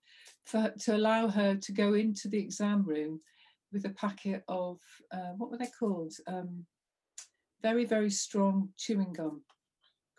for 0.44 0.72
to 0.81 0.96
allow 0.96 1.29
her 1.29 1.55
to 1.55 1.72
go 1.72 1.94
into 1.94 2.29
the 2.29 2.38
exam 2.38 2.83
room 2.85 3.20
with 3.72 3.85
a 3.85 3.90
packet 3.90 4.42
of 4.49 4.81
uh, 5.12 5.33
what 5.37 5.51
were 5.51 5.59
they 5.59 5.70
called? 5.79 6.12
Um, 6.27 6.66
very 7.62 7.85
very 7.85 8.11
strong 8.11 8.70
chewing 8.77 9.12
gum. 9.12 9.42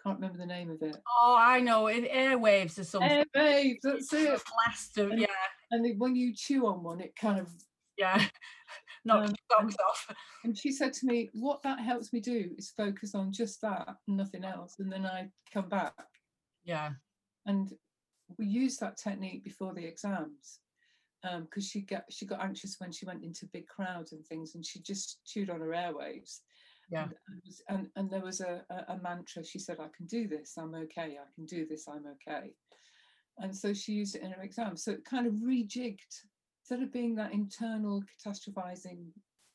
Can't 0.04 0.20
remember 0.20 0.38
the 0.38 0.46
name 0.46 0.70
of 0.70 0.82
it. 0.82 0.96
Oh, 1.20 1.36
I 1.38 1.60
know. 1.60 1.88
It 1.88 2.10
airwaves 2.10 2.80
or 2.80 2.86
something. 2.86 3.26
Babe, 3.34 3.78
that's 3.84 4.14
it. 4.14 4.42
Blast 4.66 4.98
of, 5.00 5.20
yeah, 5.20 5.28
And 5.72 6.00
when 6.00 6.16
you 6.16 6.34
chew 6.36 6.66
on 6.68 6.84
one, 6.84 7.02
it 7.02 7.16
kind 7.16 7.40
of 7.40 7.50
yeah. 7.98 8.24
Knock 9.06 9.30
Um, 9.30 9.36
your 9.60 9.70
off. 9.90 10.16
And 10.44 10.58
she 10.58 10.72
said 10.72 10.94
to 10.94 11.06
me, 11.06 11.30
What 11.34 11.62
that 11.64 11.80
helps 11.80 12.14
me 12.14 12.20
do 12.20 12.52
is 12.58 12.72
focus 12.72 13.16
on 13.16 13.32
just 13.32 13.62
that 13.62 13.88
and 14.08 14.18
nothing 14.18 14.46
else. 14.46 14.76
And 14.80 14.92
then 14.92 15.06
I 15.06 15.30
come 15.54 15.70
back. 15.70 15.94
Yeah, 16.64 16.92
And 17.46 17.72
we 18.38 18.46
used 18.46 18.80
that 18.82 18.98
technique 18.98 19.44
before 19.44 19.74
the 19.74 19.86
exams 19.86 20.60
because 21.42 21.66
she 21.68 21.82
got 21.82 22.04
she 22.10 22.26
got 22.26 22.44
anxious 22.44 22.76
when 22.80 22.92
she 22.92 23.06
went 23.06 23.24
into 23.24 23.48
big 23.48 23.68
crowds 23.68 24.12
and 24.12 24.26
things 24.26 24.56
and 24.56 24.66
she 24.66 24.82
just 24.82 25.20
chewed 25.26 25.50
on 25.50 25.62
her 25.62 25.68
airwaves. 25.68 26.40
Yeah. 26.90 27.04
And, 27.04 27.14
and, 27.28 27.54
and, 27.70 27.88
and 27.96 28.10
there 28.10 28.22
was 28.22 28.40
a, 28.40 28.64
a, 28.70 28.94
a 28.94 29.00
mantra. 29.02 29.44
She 29.44 29.60
said, 29.60 29.78
I 29.80 29.88
can 29.96 30.06
do 30.08 30.28
this, 30.28 30.54
I'm 30.58 30.74
okay, 30.74 31.18
I 31.22 31.28
can 31.36 31.46
do 31.46 31.66
this, 31.66 31.88
I'm 31.88 32.06
okay. 32.06 32.52
And 33.40 33.56
so 33.56 33.74
she 33.74 33.94
used 33.94 34.16
it 34.16 34.24
in 34.24 34.32
her 34.32 34.42
exam. 34.42 34.76
So 34.78 34.92
it 34.92 35.06
kind 35.06 35.28
of 35.28 35.34
rejigged, 35.34 36.00
instead 36.64 36.82
of 36.82 36.92
being 36.92 37.16
that 37.16 37.34
internal 37.34 38.02
catastrophizing 38.26 39.06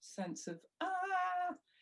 sense 0.01 0.47
of, 0.47 0.59
ah, 0.81 0.87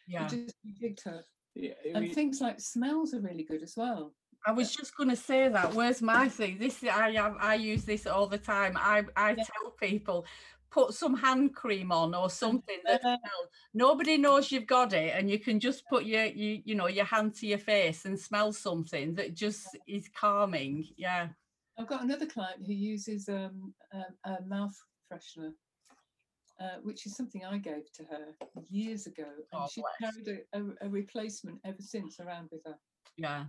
yeah. 0.09 0.25
it 0.27 0.31
just 0.31 0.55
rejigged 0.67 1.05
her. 1.05 1.25
yeah, 1.55 1.73
And 1.95 2.07
we- 2.07 2.15
things 2.15 2.41
like 2.41 2.61
smells 2.61 3.13
are 3.15 3.21
really 3.21 3.45
good 3.45 3.63
as 3.63 3.75
well. 3.77 4.15
I 4.47 4.53
was 4.53 4.75
just 4.75 4.97
going 4.97 5.11
to 5.11 5.17
say 5.17 5.51
that. 5.51 5.75
Where's 5.75 6.01
my 6.01 6.27
thing? 6.27 6.57
This 6.57 6.83
I 6.83 7.11
have. 7.13 7.37
I 7.39 7.57
use 7.57 7.85
this 7.85 8.07
all 8.07 8.27
the 8.27 8.39
time. 8.39 8.75
I 8.79 9.05
I 9.15 9.33
Yeah. 9.33 9.45
tell 9.45 9.73
people 9.73 10.25
put 10.71 10.95
some 10.95 11.15
hand 11.15 11.55
cream 11.55 11.93
on 11.93 12.15
or 12.15 12.31
something 12.31 12.79
that 12.87 13.03
Yeah. 13.05 13.17
smells. 13.19 13.49
Nobody 13.75 14.17
knows 14.17 14.51
you've 14.51 14.67
got 14.67 14.95
it, 14.95 15.15
and 15.15 15.31
you 15.31 15.39
can 15.39 15.61
just 15.61 15.87
put 15.89 16.07
your 16.07 16.25
you 16.25 16.63
you 16.65 16.75
know 16.75 16.87
your 16.87 17.05
hand 17.05 17.35
to 17.35 17.47
your 17.47 17.59
face 17.59 18.07
and 18.07 18.19
smell 18.19 18.51
something 18.55 19.15
that 19.17 19.35
just 19.35 19.67
is 19.87 20.09
calming. 20.09 20.89
Yeah, 20.97 21.29
I've 21.81 21.87
got 21.87 22.05
another 22.05 22.27
client 22.27 22.67
who 22.67 22.75
uses 22.75 23.27
um, 23.31 23.73
a, 23.95 24.31
a 24.31 24.43
mouth 24.47 24.77
freshener, 25.11 25.53
uh, 26.61 26.77
which 26.83 27.07
is 27.07 27.17
something 27.17 27.43
I 27.43 27.57
gave 27.57 27.91
to 27.95 28.05
her 28.05 28.27
years 28.69 29.07
ago, 29.07 29.25
and 29.25 29.63
Oh, 29.63 29.67
she 29.73 29.83
carried 29.99 30.29
a, 30.29 30.59
a, 30.59 30.87
a 30.87 30.89
replacement 30.91 31.59
ever 31.65 31.81
since 31.81 32.21
around 32.21 32.51
with 32.53 32.61
her. 32.67 32.75
yeah, 33.17 33.45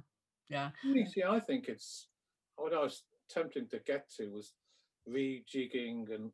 yeah, 0.49 0.69
You 0.81 1.05
see, 1.05 1.23
I 1.23 1.41
think 1.41 1.67
it's 1.67 2.07
what 2.55 2.73
I 2.73 2.79
was 2.79 3.03
attempting 3.29 3.67
to 3.67 3.79
get 3.79 4.09
to 4.15 4.29
was 4.29 4.53
rejigging 5.09 6.13
and 6.15 6.31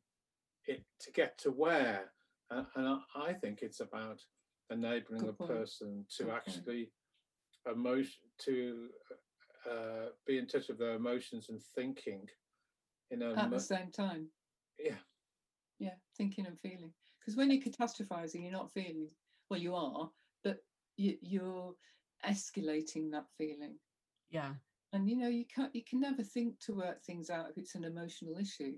it 0.67 0.83
to 0.99 1.11
get 1.11 1.39
to 1.39 1.49
where, 1.49 2.11
and, 2.51 2.67
and 2.75 2.87
I, 2.87 2.99
I 3.15 3.33
think 3.33 3.63
it's 3.63 3.79
about 3.79 4.21
enabling 4.69 5.21
Good 5.21 5.29
a 5.29 5.33
point. 5.33 5.51
person 5.51 6.05
to 6.17 6.23
Good 6.25 6.29
point. 6.29 6.37
actually 6.45 6.91
emotion 7.65 8.21
to 8.45 8.89
uh, 9.69 10.09
be 10.25 10.37
in 10.37 10.47
touch 10.47 10.67
with 10.69 10.79
their 10.79 10.95
emotions 10.95 11.49
and 11.49 11.61
thinking 11.75 12.27
in 13.11 13.21
a 13.21 13.33
At 13.33 13.49
mo- 13.49 13.57
the 13.57 13.59
same 13.59 13.91
time, 13.91 14.27
yeah 14.79 14.95
yeah, 15.79 15.93
thinking 16.17 16.45
and 16.47 16.59
feeling. 16.59 16.91
Because 17.19 17.35
when 17.37 17.51
you're 17.51 17.61
catastrophizing, 17.61 18.41
you're 18.43 18.51
not 18.51 18.71
feeling. 18.71 19.09
Well, 19.49 19.59
you 19.59 19.75
are, 19.75 20.09
but 20.43 20.57
you, 20.97 21.17
you're 21.21 21.75
escalating 22.25 23.11
that 23.11 23.25
feeling. 23.37 23.75
yeah, 24.29 24.53
And 24.93 25.09
you 25.09 25.15
know, 25.17 25.27
you 25.27 25.45
can't. 25.45 25.73
You 25.75 25.83
can 25.87 25.99
never 25.99 26.23
think 26.23 26.59
to 26.61 26.73
work 26.73 27.03
things 27.03 27.29
out 27.29 27.49
if 27.49 27.57
it's 27.57 27.75
an 27.75 27.83
emotional 27.83 28.37
issue. 28.37 28.73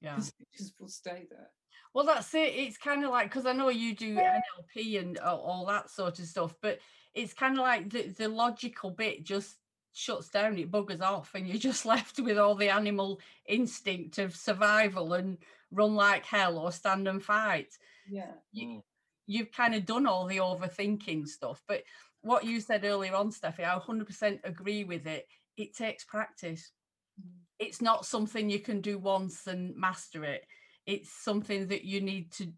yeah. 0.00 0.16
Because 0.16 0.32
it 0.40 0.48
just 0.56 0.74
will 0.80 0.88
stay 0.88 1.26
there. 1.30 1.50
Well, 1.94 2.06
that's 2.06 2.34
it. 2.34 2.54
It's 2.54 2.78
kind 2.78 3.04
of 3.04 3.10
like 3.10 3.28
because 3.28 3.46
I 3.46 3.52
know 3.52 3.68
you 3.68 3.94
do 3.94 4.16
NLP 4.16 5.00
and 5.00 5.18
all, 5.18 5.40
all 5.40 5.66
that 5.66 5.90
sort 5.90 6.18
of 6.18 6.26
stuff, 6.26 6.54
but 6.62 6.78
it's 7.14 7.34
kind 7.34 7.54
of 7.58 7.62
like 7.62 7.90
the, 7.90 8.08
the 8.08 8.28
logical 8.28 8.90
bit 8.90 9.24
just 9.24 9.56
shuts 9.92 10.28
down, 10.28 10.58
it 10.58 10.70
buggers 10.70 11.00
off, 11.02 11.34
and 11.34 11.46
you're 11.46 11.58
just 11.58 11.86
left 11.94 12.18
with 12.20 12.38
all 12.38 12.54
the 12.54 12.68
animal 12.70 13.20
instinct 13.46 14.18
of 14.18 14.34
survival 14.36 15.12
and 15.14 15.38
run 15.70 15.94
like 15.94 16.24
hell 16.24 16.58
or 16.58 16.72
stand 16.72 17.08
and 17.08 17.22
fight. 17.22 17.76
Yeah. 18.08 18.32
You, 18.52 18.66
Mm. 18.66 18.82
you've 19.26 19.52
kind 19.52 19.74
of 19.74 19.86
done 19.86 20.06
all 20.06 20.26
the 20.26 20.38
overthinking 20.38 21.26
stuff, 21.28 21.62
but 21.66 21.82
what 22.20 22.44
you 22.44 22.60
said 22.60 22.84
earlier 22.84 23.14
on, 23.14 23.30
Steffi, 23.30 23.64
I 23.64 23.74
100% 23.78 24.40
agree 24.44 24.84
with 24.84 25.06
it. 25.06 25.26
It 25.56 25.74
takes 25.74 26.04
practice 26.04 26.72
Mm. 27.20 27.40
it's 27.58 27.82
not 27.82 28.06
something 28.06 28.48
you 28.48 28.58
can 28.58 28.80
do 28.80 28.98
once 28.98 29.46
and 29.46 29.76
master 29.76 30.24
it 30.24 30.46
it's 30.86 31.10
something 31.10 31.68
that 31.68 31.84
you 31.84 32.00
need 32.00 32.32
to 32.32 32.52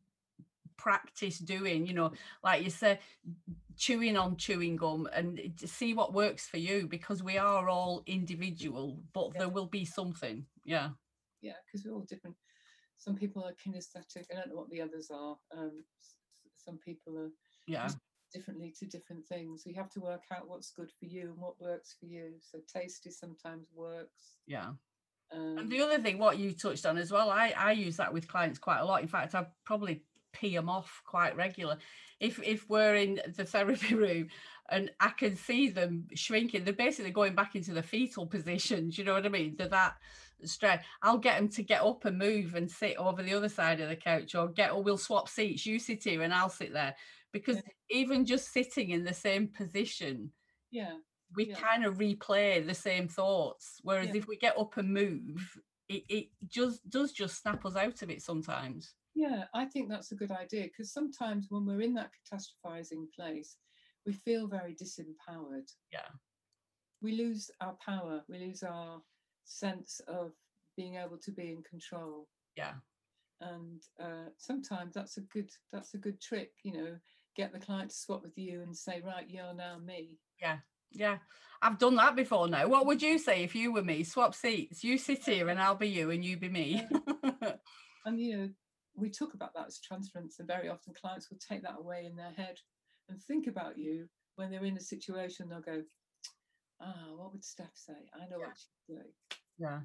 practice 0.77 1.39
doing 1.39 1.87
you 1.87 1.95
know 1.95 2.13
like 2.43 2.63
you 2.65 2.71
say 2.71 2.99
chewing 3.77 4.17
on 4.17 4.37
chewing 4.37 4.77
gum 4.77 5.09
and 5.13 5.41
see 5.65 5.95
what 5.95 6.13
works 6.13 6.47
for 6.47 6.59
you 6.59 6.87
because 6.87 7.23
we 7.23 7.39
are 7.39 7.69
all 7.69 8.03
individual 8.07 8.99
but 9.13 9.33
Yeah. 9.35 9.41
there 9.41 9.49
will 9.49 9.67
be 9.67 9.85
something 9.85 10.45
yeah 10.65 10.91
yeah, 11.43 11.53
because 11.67 11.85
we're 11.85 11.93
all 11.93 12.07
different. 12.09 12.37
Some 12.97 13.15
people 13.17 13.45
are 13.45 13.53
kinesthetic. 13.53 14.25
I 14.33 14.37
don't 14.37 14.49
know 14.49 14.57
what 14.57 14.71
the 14.71 14.81
others 14.81 15.11
are. 15.13 15.37
Um, 15.55 15.85
some 16.57 16.79
people 16.79 17.19
are 17.19 17.31
yeah 17.67 17.91
differently 18.33 18.75
to 18.79 18.87
different 18.87 19.27
things. 19.27 19.63
So 19.63 19.71
you 19.71 19.77
have 19.77 19.91
to 19.91 20.01
work 20.01 20.23
out 20.33 20.49
what's 20.49 20.71
good 20.71 20.91
for 20.99 21.05
you 21.05 21.29
and 21.31 21.39
what 21.39 21.61
works 21.61 21.97
for 22.01 22.07
you. 22.07 22.33
So 22.41 22.59
tasty 22.67 23.11
sometimes 23.11 23.69
works. 23.75 24.39
yeah 24.47 24.71
Um, 25.33 25.59
And 25.59 25.71
the 25.71 25.83
other 25.83 26.01
thing, 26.01 26.19
what 26.19 26.39
you 26.39 26.53
touched 26.53 26.87
on 26.87 26.97
as 26.97 27.13
well, 27.13 27.31
I, 27.31 27.53
I 27.57 27.73
use 27.73 27.97
that 27.99 28.13
with 28.13 28.27
clients 28.27 28.59
quite 28.59 28.81
a 28.81 28.85
lot. 28.85 29.03
In 29.03 29.09
fact, 29.09 29.35
I 29.35 29.47
probably 29.65 30.03
pee 30.35 30.55
them 30.55 30.69
off 30.69 31.03
quite 31.05 31.37
regular. 31.37 31.79
If 32.21 32.41
if 32.43 32.69
we're 32.69 32.97
in 32.97 33.21
the 33.37 33.45
therapy 33.47 33.95
room 33.95 34.29
and 34.71 34.91
I 35.01 35.11
can 35.11 35.37
see 35.37 35.69
them 35.71 36.09
shrinking, 36.15 36.65
they're 36.65 36.75
basically 36.75 37.13
going 37.13 37.35
back 37.35 37.57
into 37.57 37.73
the 37.75 37.83
fetal 37.83 38.27
positions. 38.37 38.99
You 38.99 39.05
know 39.05 39.15
what 39.15 39.27
I 39.27 39.31
mean? 39.31 39.57
They're 39.57 39.69
that 39.69 39.97
straight. 40.45 40.81
I'll 41.03 41.19
get 41.19 41.39
them 41.39 41.49
to 41.51 41.63
get 41.63 41.83
up 41.83 42.05
and 42.05 42.19
move 42.19 42.55
and 42.55 42.71
sit 42.71 42.97
over 42.99 43.23
the 43.23 43.35
other 43.35 43.49
side 43.49 43.81
of 43.81 43.89
the 43.89 43.97
couch, 43.97 44.35
or 44.35 44.49
get 44.49 44.73
or 44.73 44.83
we'll 44.83 44.99
swap 44.99 45.29
seats. 45.29 45.67
You 45.67 45.79
sit 45.79 46.05
here 46.05 46.23
and 46.23 46.35
I'll 46.35 46.49
sit 46.51 46.73
there, 46.73 46.97
because 47.33 47.63
even 47.91 48.27
just 48.27 48.53
sitting 48.53 48.91
in 48.91 49.05
the 49.05 49.15
same 49.15 49.49
position 49.49 50.33
yeah, 50.71 50.99
we 51.35 51.47
Yeah. 51.47 51.55
kind 51.57 51.85
of 51.85 51.99
replay 51.99 52.65
the 52.67 52.75
same 52.75 53.09
thoughts. 53.09 53.81
Whereas 53.83 54.09
Yeah. 54.09 54.17
if 54.17 54.27
we 54.29 54.37
get 54.37 54.59
up 54.59 54.77
and 54.77 54.93
move, 54.93 55.59
it, 55.89 56.05
it 56.09 56.29
just 56.47 56.89
does 56.89 57.13
just 57.13 57.41
snap 57.41 57.65
us 57.67 57.77
out 57.77 58.03
of 58.03 58.11
it 58.11 58.23
sometimes. 58.23 58.95
Yeah. 59.15 59.45
I 59.55 59.65
think 59.67 59.89
that's 59.89 60.13
a 60.13 60.17
good 60.17 60.31
idea 60.31 60.65
because 60.65 60.93
sometimes 60.93 61.47
when 61.49 61.67
we're 61.67 61.83
in 61.83 61.95
that 61.95 62.11
catastrophizing 62.17 63.07
place, 63.17 63.57
we 64.07 64.13
feel 64.13 64.47
very 64.49 64.75
disempowered. 64.75 65.71
Yeah. 65.93 66.09
We 67.03 67.17
lose 67.17 67.51
our 67.61 67.77
power. 67.85 68.23
We 68.29 68.39
lose 68.39 68.63
our 68.63 69.01
sense 69.45 70.01
of 70.09 70.33
being 70.77 70.97
able 70.97 71.19
to 71.19 71.31
be 71.31 71.51
in 71.51 71.63
control. 71.63 72.29
Yeah. 72.57 72.75
and 73.41 73.83
uh, 74.01 74.31
sometimes 74.39 74.95
that's 74.95 75.17
a 75.17 75.21
good 75.23 75.51
that's 75.73 75.95
a 75.95 75.99
good 75.99 76.21
trick 76.21 76.53
you 76.63 76.73
know 76.73 76.97
get 77.37 77.53
the 77.53 77.59
client 77.59 77.91
to 77.91 77.97
swap 77.97 78.23
with 78.23 78.39
you 78.39 78.63
and 78.63 78.77
say 78.77 79.03
right 79.05 79.29
you're 79.29 79.53
now 79.55 79.77
me 79.85 80.17
Yeah. 80.41 80.59
Yeah, 80.97 81.19
I've 81.61 81.79
done 81.81 81.97
that 81.97 82.15
before 82.15 82.47
now. 82.47 82.69
What 82.69 82.87
would 82.87 83.03
you 83.03 83.19
say 83.19 83.43
if 83.43 83.57
you 83.57 83.73
were 83.73 83.83
me? 83.83 84.05
Swap 84.05 84.33
seats. 84.33 84.85
You 84.85 84.97
sit 84.97 85.25
here 85.27 85.49
and 85.49 85.59
I'll 85.61 85.75
be 85.75 85.89
you 85.89 86.11
and 86.13 86.25
you 86.25 86.37
be 86.37 86.49
me. 86.49 86.87
and 88.07 88.21
you 88.21 88.37
know 88.37 88.49
we 88.97 89.11
talk 89.11 89.35
about 89.35 89.55
that 89.55 89.67
as 89.67 89.81
transference 89.81 90.39
and 90.39 90.49
very 90.49 90.69
often 90.69 90.95
clients 90.95 91.31
will 91.31 91.39
take 91.39 91.63
that 91.63 91.79
away 91.79 92.07
in 92.07 92.17
their 92.17 92.33
head 92.37 92.57
and 93.09 93.21
think 93.21 93.47
about 93.47 93.79
you 93.79 94.09
when 94.37 94.51
they're 94.51 94.65
in 94.65 94.77
a 94.77 94.81
situation 94.81 95.49
they'll 95.49 95.61
go 95.61 95.83
ah 96.81 96.95
what 97.17 97.33
would 97.33 97.45
steph 97.45 97.67
say 97.75 97.93
i 98.15 98.21
know 98.31 98.39
Yeah. 98.41 98.47
what 98.47 98.57
she'd 98.57 98.97
say 98.97 99.03
yeah. 99.59 99.81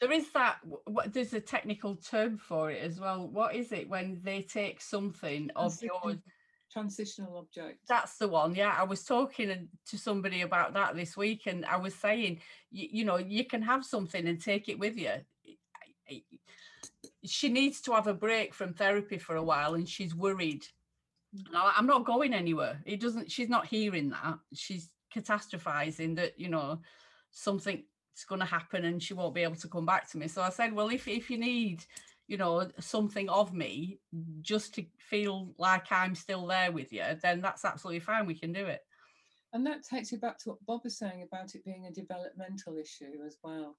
There 0.00 0.12
is 0.12 0.30
that 0.32 0.58
what 0.86 1.12
there's 1.12 1.34
a 1.34 1.40
technical 1.40 1.96
term 1.96 2.36
for 2.36 2.70
it 2.70 2.82
as 2.82 3.00
well. 3.00 3.28
What 3.28 3.54
is 3.54 3.72
it 3.72 3.88
when 3.88 4.20
they 4.22 4.42
take 4.42 4.80
something 4.80 5.50
of 5.56 5.80
yours 5.82 6.18
transitional 6.74 7.38
object. 7.38 7.78
That's 7.88 8.18
the 8.18 8.28
one. 8.28 8.54
Yeah, 8.54 8.74
I 8.76 8.82
was 8.82 9.04
talking 9.04 9.68
to 9.86 9.98
somebody 9.98 10.42
about 10.42 10.74
that 10.74 10.96
this 10.96 11.16
week, 11.16 11.42
and 11.46 11.64
I 11.64 11.76
was 11.76 11.94
saying, 11.94 12.40
you, 12.72 12.88
you 12.90 13.04
know, 13.04 13.16
you 13.16 13.44
can 13.44 13.62
have 13.62 13.84
something 13.84 14.26
and 14.26 14.40
take 14.40 14.68
it 14.68 14.78
with 14.78 14.96
you. 14.96 15.12
She 17.24 17.48
needs 17.48 17.80
to 17.82 17.92
have 17.92 18.06
a 18.06 18.14
break 18.14 18.54
from 18.54 18.74
therapy 18.74 19.18
for 19.18 19.36
a 19.36 19.42
while, 19.42 19.74
and 19.74 19.88
she's 19.88 20.14
worried. 20.14 20.66
I'm 21.54 21.86
not 21.86 22.04
going 22.04 22.32
anywhere. 22.32 22.80
It 22.84 23.00
doesn't. 23.00 23.30
She's 23.30 23.48
not 23.48 23.66
hearing 23.66 24.10
that. 24.10 24.38
She's 24.54 24.90
catastrophizing 25.14 26.16
that 26.16 26.38
you 26.38 26.48
know 26.48 26.80
something's 27.30 27.84
going 28.28 28.40
to 28.40 28.46
happen 28.46 28.84
and 28.84 29.02
she 29.02 29.14
won't 29.14 29.34
be 29.34 29.42
able 29.42 29.56
to 29.56 29.68
come 29.68 29.86
back 29.86 30.08
to 30.10 30.18
me. 30.18 30.28
So 30.28 30.42
I 30.42 30.50
said, 30.50 30.72
well, 30.72 30.88
if 30.88 31.08
if 31.08 31.30
you 31.30 31.38
need 31.38 31.84
you 32.26 32.36
know 32.36 32.68
something 32.80 33.28
of 33.28 33.52
me 33.52 33.98
just 34.40 34.74
to 34.74 34.84
feel 34.98 35.52
like 35.58 35.90
i'm 35.90 36.14
still 36.14 36.46
there 36.46 36.72
with 36.72 36.92
you 36.92 37.02
then 37.22 37.40
that's 37.40 37.64
absolutely 37.64 38.00
fine 38.00 38.26
we 38.26 38.34
can 38.34 38.52
do 38.52 38.64
it 38.64 38.80
and 39.52 39.66
that 39.66 39.84
takes 39.84 40.10
you 40.10 40.18
back 40.18 40.38
to 40.38 40.50
what 40.50 40.66
bob 40.66 40.80
was 40.84 40.98
saying 40.98 41.22
about 41.22 41.54
it 41.54 41.64
being 41.64 41.86
a 41.86 41.92
developmental 41.92 42.78
issue 42.78 43.22
as 43.26 43.36
well 43.42 43.76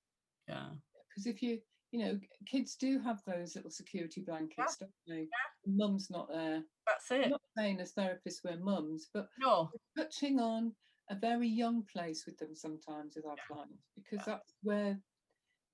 yeah 0.47 0.69
because 1.09 1.25
if 1.25 1.41
you 1.41 1.59
you 1.99 2.05
know 2.05 2.19
kids 2.45 2.75
do 2.75 2.99
have 2.99 3.21
those 3.25 3.55
little 3.55 3.71
security 3.71 4.21
blankets 4.21 4.77
yeah. 4.79 4.87
don't 4.87 4.91
they 5.07 5.21
yeah. 5.21 5.73
mum's 5.75 6.09
not 6.09 6.27
there 6.29 6.61
that's 6.87 7.11
it 7.11 7.25
I'm 7.25 7.31
not 7.31 7.41
saying 7.57 7.79
as 7.79 7.93
therapists 7.93 8.43
we're 8.43 8.57
mums 8.57 9.07
but 9.13 9.27
no 9.39 9.69
touching 9.97 10.39
on 10.39 10.73
a 11.09 11.15
very 11.15 11.47
young 11.47 11.83
place 11.91 12.25
with 12.25 12.37
them 12.37 12.55
sometimes 12.55 13.15
with 13.15 13.25
our 13.25 13.35
yeah. 13.37 13.55
clients 13.55 13.83
because 13.95 14.25
that's 14.25 14.53
where 14.63 14.99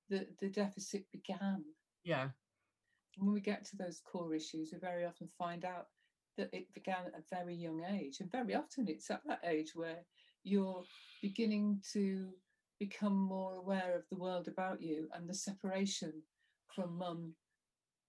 the 0.09 0.27
the 0.39 0.49
deficit 0.49 1.05
began 1.11 1.63
yeah 2.03 2.29
when 3.17 3.33
we 3.33 3.41
get 3.41 3.65
to 3.65 3.77
those 3.77 4.01
core 4.11 4.33
issues, 4.33 4.71
we 4.71 4.79
very 4.79 5.05
often 5.05 5.29
find 5.37 5.65
out 5.65 5.87
that 6.37 6.49
it 6.53 6.73
began 6.73 7.07
at 7.07 7.19
a 7.19 7.35
very 7.35 7.55
young 7.55 7.83
age. 7.83 8.19
And 8.19 8.31
very 8.31 8.55
often 8.55 8.87
it's 8.87 9.11
at 9.11 9.21
that 9.27 9.41
age 9.45 9.71
where 9.75 9.99
you're 10.43 10.83
beginning 11.21 11.81
to 11.93 12.29
become 12.81 13.13
more 13.15 13.57
aware 13.57 13.95
of 13.95 14.01
the 14.09 14.17
world 14.17 14.47
about 14.47 14.81
you 14.81 15.07
and 15.13 15.29
the 15.29 15.35
separation 15.35 16.11
from 16.75 16.97
mum 16.97 17.31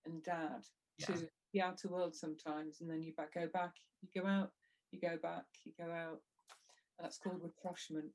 and 0.07 0.23
dad 0.25 0.65
yeah. 0.97 1.07
to 1.07 1.29
the 1.53 1.61
outer 1.61 1.89
world 1.89 2.17
sometimes. 2.17 2.81
And 2.81 2.89
then 2.89 3.03
you 3.03 3.13
back, 3.15 3.35
go 3.35 3.47
back, 3.53 3.73
you 4.01 4.23
go 4.23 4.27
out, 4.27 4.51
you 4.91 4.99
go 4.99 5.19
back, 5.23 5.45
you 5.65 5.73
go 5.79 5.93
out. 5.93 6.21
That's 6.99 7.19
called 7.19 7.43
rapprochement, 7.43 8.07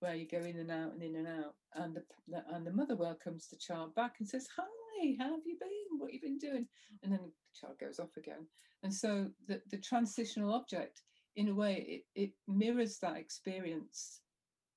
where 0.00 0.14
you 0.14 0.26
go 0.26 0.38
in 0.38 0.58
and 0.58 0.70
out 0.70 0.94
and 0.94 1.02
in 1.02 1.16
and 1.16 1.28
out. 1.28 1.54
And 1.74 1.94
the, 1.94 2.42
and 2.50 2.66
the 2.66 2.72
mother 2.72 2.96
welcomes 2.96 3.48
the 3.48 3.56
child 3.56 3.94
back 3.94 4.14
and 4.18 4.26
says, 4.26 4.48
Hi, 4.56 5.16
how 5.18 5.32
have 5.32 5.44
you 5.44 5.58
been? 5.60 5.98
What 5.98 6.14
you've 6.14 6.22
you 6.22 6.30
been 6.30 6.38
doing? 6.38 6.66
And 7.02 7.12
then 7.12 7.20
the 7.20 7.60
child 7.60 7.78
goes 7.78 7.98
off 7.98 8.16
again. 8.16 8.46
And 8.82 8.94
so 8.94 9.26
the, 9.48 9.60
the 9.70 9.78
transitional 9.78 10.54
object, 10.54 11.02
in 11.36 11.48
a 11.48 11.54
way, 11.54 12.02
it, 12.14 12.22
it 12.22 12.30
mirrors 12.48 12.98
that 13.02 13.18
experience 13.18 14.22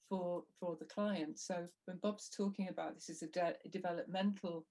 for 0.09 0.43
for 0.59 0.75
the 0.79 0.85
client. 0.85 1.39
So 1.39 1.67
when 1.85 1.97
Bob's 1.97 2.29
talking 2.29 2.67
about 2.67 2.95
this 2.95 3.09
is 3.09 3.21
a, 3.21 3.27
de- 3.27 3.55
a 3.63 3.69
developmental 3.69 4.65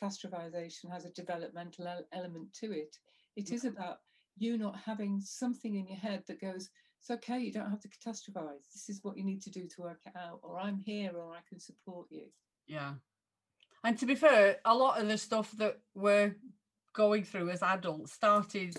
catastrophization 0.00 0.90
has 0.92 1.04
a 1.04 1.10
developmental 1.10 1.86
el- 1.86 2.06
element 2.12 2.52
to 2.60 2.72
it. 2.72 2.98
It 3.36 3.50
is 3.50 3.64
about 3.64 3.98
you 4.36 4.58
not 4.58 4.78
having 4.84 5.20
something 5.20 5.76
in 5.76 5.86
your 5.86 5.98
head 5.98 6.24
that 6.26 6.40
goes, 6.40 6.70
it's 7.00 7.10
okay, 7.10 7.38
you 7.38 7.52
don't 7.52 7.70
have 7.70 7.80
to 7.80 7.88
catastrophize. 7.88 8.72
This 8.72 8.88
is 8.88 9.00
what 9.02 9.16
you 9.16 9.24
need 9.24 9.42
to 9.42 9.50
do 9.50 9.66
to 9.66 9.82
work 9.82 10.00
it 10.06 10.14
out, 10.16 10.40
or 10.42 10.58
I'm 10.58 10.78
here, 10.78 11.12
or 11.16 11.32
I 11.32 11.40
can 11.48 11.60
support 11.60 12.06
you. 12.10 12.26
Yeah. 12.66 12.94
And 13.84 13.98
to 13.98 14.06
be 14.06 14.14
fair, 14.14 14.56
a 14.64 14.74
lot 14.74 15.00
of 15.00 15.08
the 15.08 15.18
stuff 15.18 15.52
that 15.58 15.80
we're 15.94 16.34
going 16.94 17.24
through 17.24 17.50
as 17.50 17.62
adults 17.62 18.12
started 18.12 18.76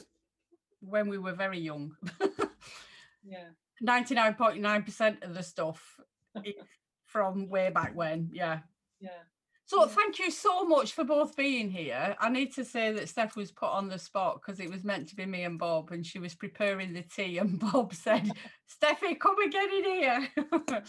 when 0.79 1.07
we 1.07 1.17
were 1.17 1.33
very 1.33 1.59
young. 1.59 1.95
yeah. 3.23 3.49
99.9% 3.83 5.23
of 5.23 5.33
the 5.33 5.43
stuff 5.43 5.99
from 7.05 7.49
way 7.49 7.69
back 7.69 7.95
when. 7.95 8.29
Yeah. 8.31 8.59
Yeah. 8.99 9.23
So 9.67 9.87
thank 9.87 10.19
you 10.19 10.29
so 10.29 10.63
much 10.63 10.93
for 10.93 11.03
both 11.03 11.35
being 11.35 11.71
here. 11.71 12.15
I 12.19 12.29
need 12.29 12.53
to 12.53 12.63
say 12.63 12.91
that 12.91 13.09
Steph 13.09 13.35
was 13.35 13.51
put 13.51 13.69
on 13.69 13.87
the 13.87 13.97
spot 13.97 14.39
because 14.39 14.59
it 14.59 14.69
was 14.69 14.83
meant 14.83 15.09
to 15.09 15.15
be 15.15 15.25
me 15.25 15.43
and 15.43 15.57
Bob, 15.57 15.91
and 15.91 16.05
she 16.05 16.19
was 16.19 16.35
preparing 16.35 16.93
the 16.93 17.01
tea, 17.01 17.39
and 17.39 17.59
Bob 17.71 17.95
said, 17.95 18.29
"Steffi, 18.69 19.19
come 19.19 19.41
and 19.41 19.51
get 19.51 19.73
in 19.73 19.83
here." 19.83 20.27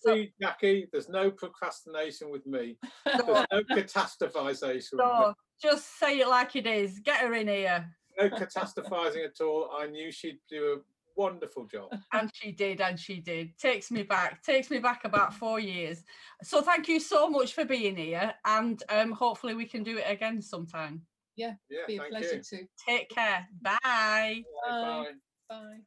so, 0.00 0.24
Jackie, 0.40 0.88
there's 0.90 1.10
no 1.10 1.30
procrastination 1.30 2.30
with 2.30 2.46
me. 2.46 2.78
There's 3.04 3.26
no 3.26 3.44
catastrophization. 3.70 4.96
So, 4.96 5.34
just 5.60 5.98
say 5.98 6.20
it 6.20 6.28
like 6.28 6.56
it 6.56 6.66
is. 6.66 7.00
Get 7.00 7.20
her 7.20 7.34
in 7.34 7.48
here. 7.48 7.86
No 8.18 8.30
catastrophizing 8.30 9.26
at 9.26 9.44
all. 9.44 9.70
I 9.78 9.88
knew 9.88 10.10
she'd 10.10 10.38
do 10.48 10.72
a 10.72 10.76
wonderful 11.22 11.64
job. 11.66 11.90
And 12.12 12.30
she 12.34 12.52
did, 12.52 12.80
and 12.80 12.98
she 12.98 13.20
did. 13.20 13.58
Takes 13.58 13.90
me 13.90 14.02
back, 14.02 14.42
takes 14.42 14.70
me 14.70 14.78
back 14.78 15.04
about 15.04 15.34
four 15.34 15.60
years. 15.60 16.04
So 16.42 16.60
thank 16.62 16.88
you 16.88 17.00
so 17.00 17.28
much 17.28 17.54
for 17.54 17.64
being 17.64 17.96
here, 17.96 18.34
and 18.44 18.82
um, 18.88 19.12
hopefully 19.12 19.54
we 19.54 19.66
can 19.66 19.82
do 19.82 19.98
it 19.98 20.04
again 20.06 20.42
sometime. 20.42 21.02
Yeah, 21.36 21.54
yeah 21.70 21.80
be 21.86 21.96
a 21.96 22.02
pleasure 22.02 22.36
you. 22.36 22.42
to. 22.42 22.66
Take 22.86 23.08
care. 23.08 23.46
Bye. 23.60 23.78
Bye. 23.84 24.42
Bye. 24.68 25.04
Bye. 25.48 25.78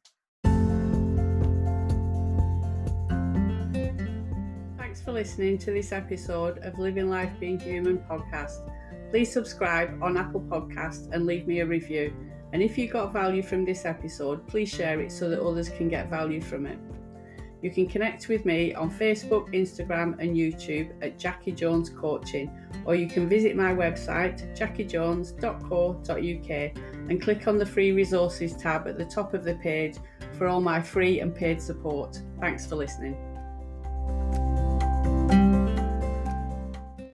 Thanks 4.78 5.00
for 5.02 5.12
listening 5.12 5.58
to 5.58 5.70
this 5.72 5.92
episode 5.92 6.58
of 6.58 6.78
Living 6.78 7.10
Life 7.10 7.32
Being 7.38 7.60
Human 7.60 7.98
podcast. 8.10 8.68
Please 9.10 9.32
subscribe 9.32 10.02
on 10.02 10.16
Apple 10.16 10.40
Podcast 10.40 11.12
and 11.12 11.26
leave 11.26 11.46
me 11.46 11.60
a 11.60 11.66
review. 11.66 12.12
And 12.52 12.62
if 12.62 12.78
you 12.78 12.88
got 12.88 13.12
value 13.12 13.42
from 13.42 13.64
this 13.64 13.84
episode, 13.84 14.46
please 14.46 14.68
share 14.68 15.00
it 15.00 15.10
so 15.10 15.28
that 15.28 15.40
others 15.40 15.68
can 15.68 15.88
get 15.88 16.08
value 16.08 16.40
from 16.40 16.66
it. 16.66 16.78
You 17.62 17.70
can 17.70 17.88
connect 17.88 18.28
with 18.28 18.44
me 18.44 18.74
on 18.74 18.90
Facebook, 18.90 19.52
Instagram, 19.52 20.18
and 20.20 20.36
YouTube 20.36 20.92
at 21.02 21.18
Jackie 21.18 21.52
Jones 21.52 21.90
Coaching, 21.90 22.50
or 22.84 22.94
you 22.94 23.08
can 23.08 23.28
visit 23.28 23.56
my 23.56 23.72
website, 23.72 24.56
jackiejones.co.uk, 24.56 27.10
and 27.10 27.22
click 27.22 27.48
on 27.48 27.58
the 27.58 27.66
free 27.66 27.92
resources 27.92 28.54
tab 28.56 28.86
at 28.86 28.98
the 28.98 29.06
top 29.06 29.34
of 29.34 29.42
the 29.42 29.54
page 29.56 29.96
for 30.38 30.46
all 30.46 30.60
my 30.60 30.80
free 30.80 31.20
and 31.20 31.34
paid 31.34 31.60
support. 31.60 32.20
Thanks 32.40 32.66
for 32.66 32.76
listening. 32.76 33.25